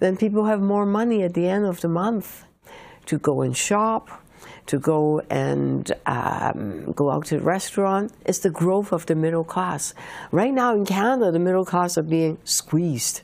then 0.00 0.16
people 0.16 0.46
have 0.46 0.60
more 0.60 0.86
money 0.86 1.22
at 1.22 1.34
the 1.34 1.46
end 1.46 1.64
of 1.64 1.80
the 1.80 1.88
month 1.88 2.44
to 3.06 3.18
go 3.18 3.42
and 3.42 3.56
shop, 3.56 4.21
to 4.66 4.78
go 4.78 5.20
and 5.30 5.92
um, 6.06 6.92
go 6.92 7.10
out 7.10 7.26
to 7.26 7.38
the 7.38 7.42
restaurant. 7.42 8.12
It's 8.24 8.40
the 8.40 8.50
growth 8.50 8.92
of 8.92 9.06
the 9.06 9.14
middle 9.14 9.44
class. 9.44 9.94
Right 10.30 10.52
now 10.52 10.74
in 10.74 10.84
Canada, 10.84 11.32
the 11.32 11.38
middle 11.38 11.64
class 11.64 11.98
are 11.98 12.02
being 12.02 12.38
squeezed. 12.44 13.22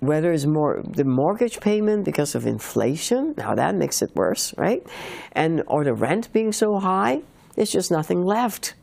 Whether 0.00 0.32
it's 0.32 0.46
more 0.46 0.82
the 0.84 1.04
mortgage 1.04 1.60
payment 1.60 2.04
because 2.04 2.34
of 2.34 2.46
inflation, 2.46 3.34
now 3.36 3.54
that 3.54 3.74
makes 3.76 4.02
it 4.02 4.14
worse, 4.16 4.52
right? 4.56 4.84
And 5.32 5.62
or 5.66 5.84
the 5.84 5.94
rent 5.94 6.32
being 6.32 6.52
so 6.52 6.78
high, 6.80 7.22
there's 7.54 7.70
just 7.70 7.90
nothing 7.90 8.24
left. 8.24 8.74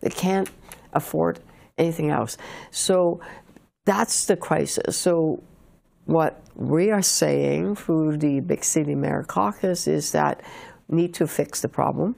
They 0.00 0.10
can't 0.10 0.50
afford 0.92 1.40
anything 1.78 2.10
else. 2.10 2.36
So 2.70 3.20
that's 3.86 4.26
the 4.26 4.36
crisis. 4.36 4.96
So 4.96 5.42
what 6.04 6.42
we 6.54 6.90
are 6.90 7.02
saying 7.02 7.76
through 7.76 8.18
the 8.18 8.40
Big 8.40 8.64
City 8.64 8.94
Mayor 8.94 9.24
Caucus 9.26 9.86
is 9.86 10.12
that 10.12 10.42
need 10.88 11.14
to 11.14 11.26
fix 11.26 11.60
the 11.60 11.68
problem. 11.68 12.16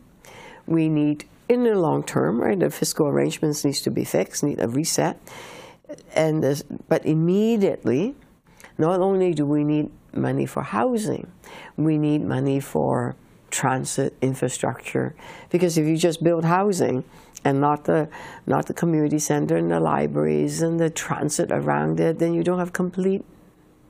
We 0.67 0.89
need, 0.89 1.25
in 1.49 1.65
the 1.65 1.75
long 1.79 2.03
term, 2.03 2.41
right, 2.41 2.59
the 2.59 2.71
fiscal 2.71 3.07
arrangements 3.07 3.65
needs 3.65 3.81
to 3.83 3.91
be 3.91 4.05
fixed, 4.05 4.43
need 4.43 4.61
a 4.61 4.69
reset. 4.69 5.19
And 6.15 6.43
this, 6.43 6.63
but 6.89 7.07
immediately, 7.07 8.15
not 8.77 9.01
only 9.01 9.33
do 9.33 9.47
we 9.47 9.65
need 9.65 9.91
money 10.13 10.47
for 10.47 10.63
housing, 10.63 11.31
we 11.77 11.97
need 11.97 12.23
money 12.23 12.61
for 12.61 13.17
transit 13.51 14.15
infrastructure. 14.21 15.15
Because 15.51 15.79
if 15.79 15.87
you 15.87 15.97
just 15.97 16.23
build 16.23 16.45
housing 16.45 17.05
and 17.45 17.61
not 17.61 17.85
the 17.85 18.09
not 18.47 18.67
the 18.67 18.75
community 18.75 19.19
center 19.19 19.57
and 19.57 19.71
the 19.71 19.81
libraries 19.81 20.61
and 20.61 20.79
the 20.79 20.91
transit 20.91 21.51
around 21.51 22.01
it, 22.01 22.19
then 22.19 22.35
you 22.35 22.43
don't 22.43 22.59
have 22.59 22.73
complete 22.73 23.25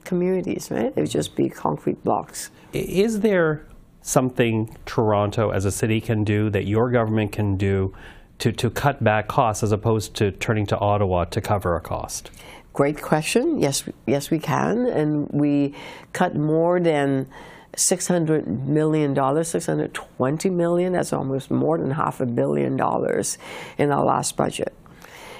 communities, 0.04 0.70
right? 0.70 0.92
It 0.94 0.96
would 0.96 1.10
just 1.10 1.34
be 1.34 1.48
concrete 1.48 2.02
blocks. 2.04 2.50
Is 2.72 3.20
there 3.20 3.66
something 4.08 4.74
Toronto 4.86 5.50
as 5.50 5.66
a 5.66 5.70
city 5.70 6.00
can 6.00 6.24
do, 6.24 6.48
that 6.50 6.66
your 6.66 6.90
government 6.90 7.30
can 7.30 7.56
do 7.56 7.94
to, 8.38 8.52
to 8.52 8.70
cut 8.70 9.04
back 9.04 9.28
costs 9.28 9.62
as 9.62 9.70
opposed 9.70 10.14
to 10.14 10.30
turning 10.32 10.64
to 10.66 10.78
Ottawa 10.78 11.24
to 11.26 11.40
cover 11.40 11.76
a 11.76 11.80
cost? 11.80 12.30
Great 12.72 13.02
question. 13.02 13.60
Yes, 13.60 13.84
yes, 14.06 14.30
we 14.30 14.38
can. 14.38 14.86
And 14.86 15.28
we 15.30 15.74
cut 16.12 16.34
more 16.36 16.80
than 16.80 17.28
$600 17.76 18.46
million, 18.66 19.14
620 19.44 20.50
million. 20.50 20.92
That's 20.92 21.12
almost 21.12 21.50
more 21.50 21.76
than 21.76 21.90
half 21.90 22.20
a 22.20 22.26
billion 22.26 22.76
dollars 22.76 23.36
in 23.76 23.90
our 23.90 24.04
last 24.04 24.36
budget. 24.36 24.74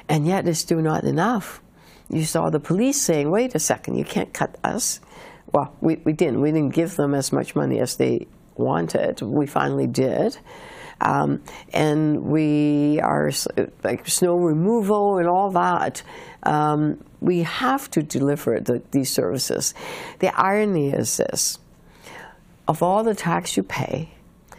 And 0.09 0.27
yet 0.27 0.47
it's 0.47 0.59
still 0.59 0.81
not 0.81 1.05
enough. 1.05 1.63
You 2.11 2.25
saw 2.25 2.51
the 2.51 2.61
police 2.61 3.01
saying, 3.01 3.31
wait 3.31 3.55
a 3.55 3.59
second, 3.59 3.97
you 3.97 4.05
can't 4.05 4.33
cut 4.33 4.57
us. 4.65 5.01
Well, 5.53 5.75
we, 5.81 5.97
we 6.05 6.13
didn't. 6.13 6.41
We 6.41 6.53
didn't 6.53 6.75
give 6.75 6.97
them 6.97 7.15
as 7.15 7.33
much 7.33 7.55
money 7.55 7.79
as 7.79 7.97
they 7.97 8.27
wanted. 8.59 9.23
We 9.23 9.47
finally 9.47 9.87
did. 9.87 10.39
Um, 11.01 11.43
and 11.73 12.25
we 12.25 12.99
are 13.01 13.31
like 13.85 14.09
snow 14.09 14.37
removal 14.37 15.19
and 15.19 15.29
all 15.29 15.51
that. 15.53 16.03
Um, 16.43 17.05
we 17.21 17.43
have 17.43 17.89
to 17.93 18.03
deliver 18.03 18.59
the, 18.59 18.83
these 18.91 19.11
services. 19.11 19.75
The 20.19 20.37
irony 20.37 20.91
is 20.91 21.17
this: 21.19 21.59
of 22.67 22.83
all 22.83 23.05
the 23.05 23.15
tax 23.15 23.57
you 23.57 23.63
pay, 23.63 24.11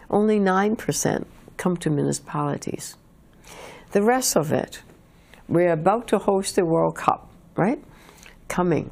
only 0.10 0.40
nine 0.40 0.78
percent 0.78 1.28
come 1.58 1.76
to 1.78 1.90
municipalities. 1.90 2.96
The 3.92 4.02
rest 4.02 4.38
of 4.38 4.54
it, 4.54 4.82
we're 5.50 5.74
about 5.74 6.08
to 6.10 6.20
host 6.20 6.56
the 6.56 6.64
World 6.64 6.96
Cup, 6.96 7.30
right? 7.58 7.84
Coming. 8.48 8.92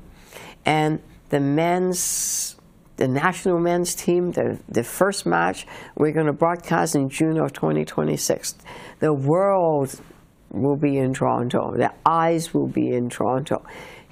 And 0.65 0.99
the 1.29 1.39
men's, 1.39 2.56
the 2.97 3.07
national 3.07 3.59
men's 3.59 3.95
team, 3.95 4.31
the, 4.31 4.59
the 4.67 4.83
first 4.83 5.25
match, 5.25 5.65
we're 5.95 6.11
going 6.11 6.25
to 6.25 6.33
broadcast 6.33 6.95
in 6.95 7.09
June 7.09 7.37
of 7.37 7.53
2026. 7.53 8.55
The 8.99 9.13
world 9.13 9.99
will 10.49 10.75
be 10.75 10.97
in 10.97 11.13
Toronto. 11.13 11.75
The 11.75 11.93
eyes 12.05 12.53
will 12.53 12.67
be 12.67 12.91
in 12.91 13.09
Toronto 13.09 13.63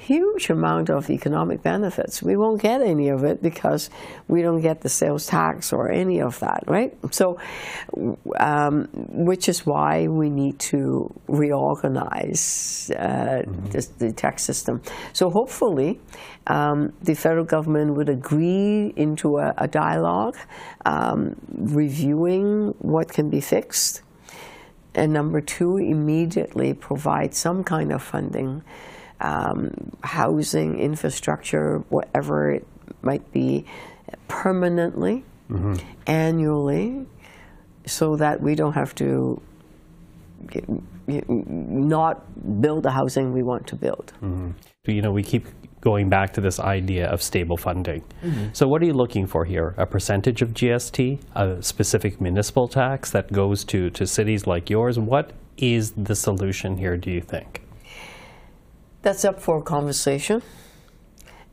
huge 0.05 0.51
amount 0.51 0.89
of 0.89 1.09
economic 1.09 1.63
benefits. 1.63 2.21
We 2.21 2.35
won't 2.37 2.61
get 2.61 2.81
any 2.81 3.09
of 3.09 3.23
it 3.23 3.41
because 3.41 3.89
we 4.27 4.43
don't 4.43 4.61
get 4.61 4.81
the 4.81 4.89
sales 4.89 5.25
tax 5.25 5.73
or 5.73 5.89
any 5.89 6.21
of 6.21 6.39
that, 6.39 6.63
right? 6.67 6.93
So, 7.11 7.39
um, 8.39 8.87
which 8.93 9.49
is 9.49 9.65
why 9.65 10.07
we 10.07 10.29
need 10.29 10.59
to 10.71 11.11
reorganize 11.27 12.91
uh, 12.95 13.01
mm-hmm. 13.01 13.65
the, 13.69 13.87
the, 13.97 14.11
tax 14.13 14.43
system. 14.43 14.81
So 15.13 15.29
hopefully, 15.31 15.99
um, 16.47 16.93
the 17.01 17.15
federal 17.15 17.45
government 17.45 17.95
would 17.95 18.09
agree 18.09 18.93
into 18.95 19.39
a, 19.39 19.53
a 19.57 19.67
dialogue, 19.67 20.37
um, 20.85 21.35
reviewing 21.49 22.75
what 22.79 23.07
can 23.11 23.29
be 23.31 23.41
fixed. 23.41 24.03
And 24.93 25.11
number 25.11 25.41
two, 25.41 25.77
immediately 25.77 26.73
provide 26.73 27.33
some 27.33 27.63
kind 27.63 27.91
of 27.91 28.01
funding 28.01 28.63
um, 29.21 29.91
housing, 30.03 30.79
infrastructure, 30.79 31.79
whatever 31.89 32.51
it 32.51 32.67
might 33.01 33.31
be, 33.31 33.65
permanently, 34.27 35.23
mm-hmm. 35.49 35.75
annually, 36.07 37.05
so 37.85 38.15
that 38.15 38.41
we 38.41 38.55
don't 38.55 38.73
have 38.73 38.95
to 38.95 39.41
get, 40.47 40.65
not 41.07 42.61
build 42.61 42.83
the 42.83 42.91
housing 42.91 43.33
we 43.33 43.43
want 43.43 43.67
to 43.67 43.75
build. 43.75 44.13
Mm-hmm. 44.21 44.51
You 44.87 45.01
know, 45.01 45.11
we 45.11 45.23
keep 45.23 45.47
going 45.81 46.09
back 46.09 46.33
to 46.33 46.41
this 46.41 46.59
idea 46.59 47.07
of 47.07 47.21
stable 47.21 47.57
funding. 47.57 48.01
Mm-hmm. 48.23 48.47
So, 48.53 48.67
what 48.67 48.81
are 48.81 48.85
you 48.85 48.93
looking 48.93 49.27
for 49.27 49.45
here? 49.45 49.75
A 49.77 49.85
percentage 49.85 50.41
of 50.41 50.49
GST, 50.49 51.19
a 51.35 51.61
specific 51.61 52.19
municipal 52.19 52.67
tax 52.67 53.11
that 53.11 53.31
goes 53.31 53.63
to, 53.65 53.89
to 53.91 54.07
cities 54.07 54.47
like 54.47 54.69
yours? 54.69 54.97
What 54.99 55.33
is 55.57 55.91
the 55.91 56.15
solution 56.15 56.77
here, 56.77 56.97
do 56.97 57.11
you 57.11 57.21
think? 57.21 57.64
That's 59.05 59.23
up 59.23 59.39
for 59.39 59.61
conversation 59.61 60.41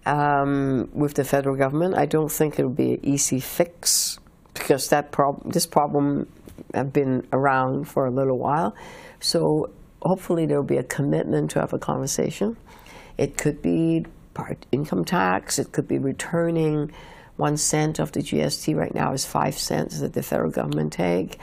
um, 0.07 0.89
with 0.95 1.13
the 1.13 1.23
federal 1.23 1.55
government. 1.55 1.95
I 1.95 2.07
don't 2.07 2.33
think 2.33 2.59
it'll 2.59 2.71
be 2.71 2.95
an 2.95 3.01
easy 3.05 3.41
fix 3.41 4.19
because 4.55 4.89
that 4.89 5.13
prob- 5.13 5.53
this 5.53 5.67
problem 5.67 6.33
have 6.73 6.95
been 6.95 7.29
around 7.31 7.91
for 7.91 8.07
a 8.07 8.11
little 8.11 8.39
while. 8.39 8.75
So 9.21 9.69
hopefully 10.01 10.47
there 10.47 10.57
will 10.57 10.67
be 10.67 10.79
a 10.79 10.83
commitment 10.83 11.51
to 11.51 11.61
have 11.61 11.75
a 11.75 11.79
conversation. 11.79 12.57
It 13.19 13.37
could 13.37 13.61
be 13.61 14.07
part 14.33 14.65
income 14.73 15.05
tax. 15.05 15.59
It 15.59 15.73
could 15.73 15.87
be 15.87 15.99
returning 15.99 16.91
one 17.37 17.59
cent 17.59 17.99
of 17.99 18.13
the 18.13 18.21
GST. 18.21 18.75
Right 18.75 18.95
now 18.95 19.13
is 19.13 19.27
five 19.27 19.59
cents 19.59 20.01
that 20.01 20.15
the 20.15 20.23
federal 20.23 20.51
government 20.51 20.95
take 20.95 21.39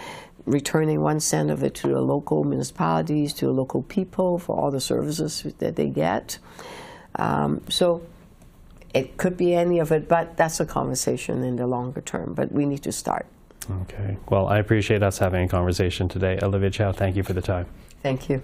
returning 0.45 1.01
one 1.01 1.19
cent 1.19 1.51
of 1.51 1.63
it 1.63 1.75
to 1.75 1.87
the 1.87 2.01
local 2.01 2.43
municipalities, 2.43 3.33
to 3.33 3.45
the 3.45 3.51
local 3.51 3.83
people 3.83 4.39
for 4.39 4.55
all 4.55 4.71
the 4.71 4.81
services 4.81 5.45
that 5.59 5.75
they 5.75 5.87
get. 5.87 6.39
Um, 7.15 7.61
so 7.69 8.01
it 8.93 9.17
could 9.17 9.37
be 9.37 9.53
any 9.53 9.79
of 9.79 9.91
it, 9.91 10.07
but 10.07 10.37
that's 10.37 10.59
a 10.59 10.65
conversation 10.65 11.43
in 11.43 11.55
the 11.55 11.67
longer 11.67 12.01
term. 12.01 12.33
But 12.33 12.51
we 12.51 12.65
need 12.65 12.83
to 12.83 12.91
start. 12.91 13.25
Okay. 13.83 14.17
Well, 14.29 14.47
I 14.47 14.57
appreciate 14.57 15.03
us 15.03 15.19
having 15.19 15.43
a 15.43 15.47
conversation 15.47 16.07
today. 16.07 16.39
Olivia 16.41 16.71
Chow, 16.71 16.91
thank 16.91 17.15
you 17.15 17.23
for 17.23 17.33
the 17.33 17.41
time. 17.41 17.67
Thank 18.01 18.29
you. 18.29 18.41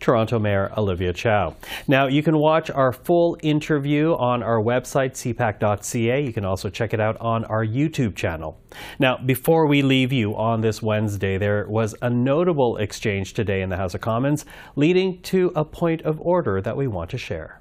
Toronto 0.00 0.38
Mayor 0.38 0.72
Olivia 0.76 1.12
Chow. 1.12 1.54
Now, 1.86 2.06
you 2.06 2.22
can 2.22 2.38
watch 2.38 2.70
our 2.70 2.92
full 2.92 3.36
interview 3.42 4.14
on 4.14 4.42
our 4.42 4.60
website, 4.60 5.12
cpac.ca. 5.12 6.24
You 6.24 6.32
can 6.32 6.44
also 6.44 6.70
check 6.70 6.94
it 6.94 7.00
out 7.00 7.16
on 7.20 7.44
our 7.44 7.64
YouTube 7.64 8.16
channel. 8.16 8.58
Now, 8.98 9.18
before 9.18 9.66
we 9.66 9.82
leave 9.82 10.12
you 10.12 10.34
on 10.36 10.60
this 10.60 10.82
Wednesday, 10.82 11.38
there 11.38 11.66
was 11.68 11.94
a 12.02 12.10
notable 12.10 12.76
exchange 12.78 13.34
today 13.34 13.62
in 13.62 13.68
the 13.68 13.76
House 13.76 13.94
of 13.94 14.00
Commons, 14.00 14.44
leading 14.76 15.20
to 15.22 15.52
a 15.54 15.64
point 15.64 16.02
of 16.02 16.20
order 16.20 16.60
that 16.60 16.76
we 16.76 16.86
want 16.86 17.10
to 17.10 17.18
share. 17.18 17.60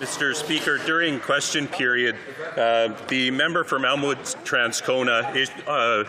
Mr. 0.00 0.32
Speaker, 0.32 0.78
during 0.86 1.18
question 1.18 1.66
period, 1.66 2.14
uh, 2.56 2.94
the 3.08 3.32
member 3.32 3.64
from 3.64 3.84
Elmwood 3.84 4.18
Transcona 4.44 5.34
is, 5.34 5.50
uh, 5.66 6.04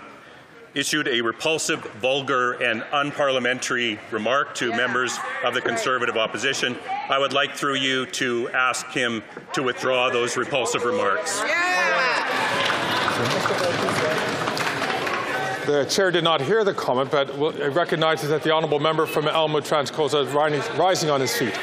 issued 0.75 1.07
a 1.07 1.21
repulsive, 1.21 1.79
vulgar, 2.01 2.53
and 2.63 2.81
unparliamentary 2.91 3.99
remark 4.11 4.55
to 4.55 4.69
yeah. 4.69 4.77
members 4.77 5.17
of 5.43 5.53
the 5.53 5.61
Conservative 5.61 6.17
opposition. 6.17 6.77
I 7.09 7.17
would 7.17 7.33
like, 7.33 7.55
through 7.55 7.75
you, 7.75 8.05
to 8.07 8.49
ask 8.49 8.87
him 8.87 9.23
to 9.53 9.63
withdraw 9.63 10.09
those 10.09 10.37
repulsive 10.37 10.85
remarks. 10.85 11.41
Yeah. 11.45 11.79
The 15.65 15.85
chair 15.85 16.09
did 16.09 16.23
not 16.23 16.41
hear 16.41 16.63
the 16.63 16.73
comment, 16.73 17.11
but 17.11 17.29
uh, 17.29 17.69
recognizes 17.69 18.29
that 18.29 18.41
the 18.41 18.51
honourable 18.51 18.79
member 18.79 19.05
from 19.05 19.27
Elmwood 19.27 19.65
Transcona 19.65 20.25
is 20.25 20.69
rising 20.79 21.11
on 21.11 21.21
his 21.21 21.37
feet. 21.37 21.53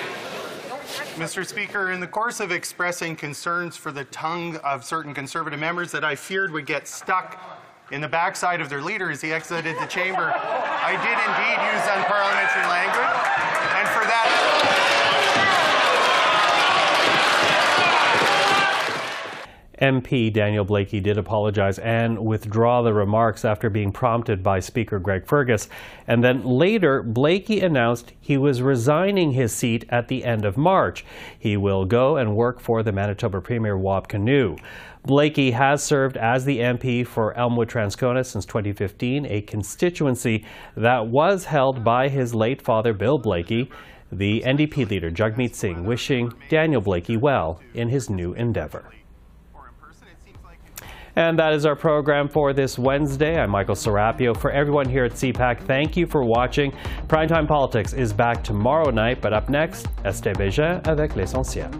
Mr. 1.16 1.44
Speaker, 1.44 1.90
in 1.90 1.98
the 1.98 2.06
course 2.06 2.38
of 2.38 2.52
expressing 2.52 3.16
concerns 3.16 3.76
for 3.76 3.90
the 3.90 4.04
tongue 4.04 4.56
of 4.58 4.84
certain 4.84 5.14
Conservative 5.14 5.58
members 5.58 5.90
that 5.90 6.04
I 6.04 6.14
feared 6.14 6.52
would 6.52 6.66
get 6.66 6.86
stuck 6.86 7.55
in 7.90 8.00
the 8.00 8.08
backside 8.08 8.60
of 8.60 8.68
their 8.68 8.82
leader 8.82 9.10
as 9.10 9.20
he 9.20 9.32
exited 9.32 9.76
the 9.78 9.86
chamber. 9.86 10.32
I 10.34 10.92
did 10.98 11.18
indeed 11.22 11.58
use 11.70 11.84
unparliamentary 11.86 12.68
language, 12.68 13.14
and 13.78 13.88
for 13.88 14.04
that. 14.04 14.95
MP 19.80 20.32
Daniel 20.32 20.64
Blaikie 20.64 21.02
did 21.02 21.18
apologize 21.18 21.78
and 21.78 22.18
withdraw 22.18 22.82
the 22.82 22.94
remarks 22.94 23.44
after 23.44 23.68
being 23.68 23.92
prompted 23.92 24.42
by 24.42 24.60
Speaker 24.60 24.98
Greg 24.98 25.26
Fergus. 25.26 25.68
And 26.06 26.24
then 26.24 26.44
later, 26.44 27.02
Blaikie 27.02 27.62
announced 27.62 28.12
he 28.20 28.36
was 28.36 28.62
resigning 28.62 29.32
his 29.32 29.52
seat 29.52 29.84
at 29.88 30.08
the 30.08 30.24
end 30.24 30.44
of 30.44 30.56
March. 30.56 31.04
He 31.38 31.56
will 31.56 31.84
go 31.84 32.16
and 32.16 32.34
work 32.34 32.60
for 32.60 32.82
the 32.82 32.92
Manitoba 32.92 33.40
Premier 33.40 33.76
Wab 33.76 34.08
Kinew. 34.08 34.58
Blaikie 35.06 35.52
has 35.52 35.84
served 35.84 36.16
as 36.16 36.44
the 36.44 36.58
MP 36.58 37.06
for 37.06 37.36
Elmwood 37.38 37.68
Transcona 37.68 38.26
since 38.26 38.44
2015, 38.44 39.26
a 39.26 39.40
constituency 39.42 40.44
that 40.76 41.06
was 41.06 41.44
held 41.44 41.84
by 41.84 42.08
his 42.08 42.34
late 42.34 42.60
father, 42.60 42.92
Bill 42.92 43.20
Blaikie. 43.20 43.70
The 44.10 44.42
NDP 44.46 44.88
leader, 44.88 45.10
Jagmeet 45.10 45.54
Singh, 45.54 45.84
wishing 45.84 46.32
Daniel 46.48 46.80
Blaikie 46.80 47.20
well 47.20 47.60
in 47.74 47.88
his 47.88 48.08
new 48.08 48.34
endeavor. 48.34 48.95
And 51.16 51.38
that 51.38 51.54
is 51.54 51.64
our 51.64 51.74
program 51.74 52.28
for 52.28 52.52
this 52.52 52.78
Wednesday. 52.78 53.40
I'm 53.40 53.50
Michael 53.50 53.74
Serapio. 53.74 54.36
For 54.36 54.50
everyone 54.50 54.86
here 54.86 55.06
at 55.06 55.12
CPAC, 55.12 55.60
thank 55.66 55.96
you 55.96 56.06
for 56.06 56.22
watching. 56.22 56.72
Primetime 57.08 57.48
Politics 57.48 57.94
is 57.94 58.12
back 58.12 58.44
tomorrow 58.44 58.90
night, 58.90 59.22
but 59.22 59.32
up 59.32 59.48
next, 59.48 59.86
Estée 60.04 60.36
avec 60.86 61.16
l'essentiel. 61.16 61.70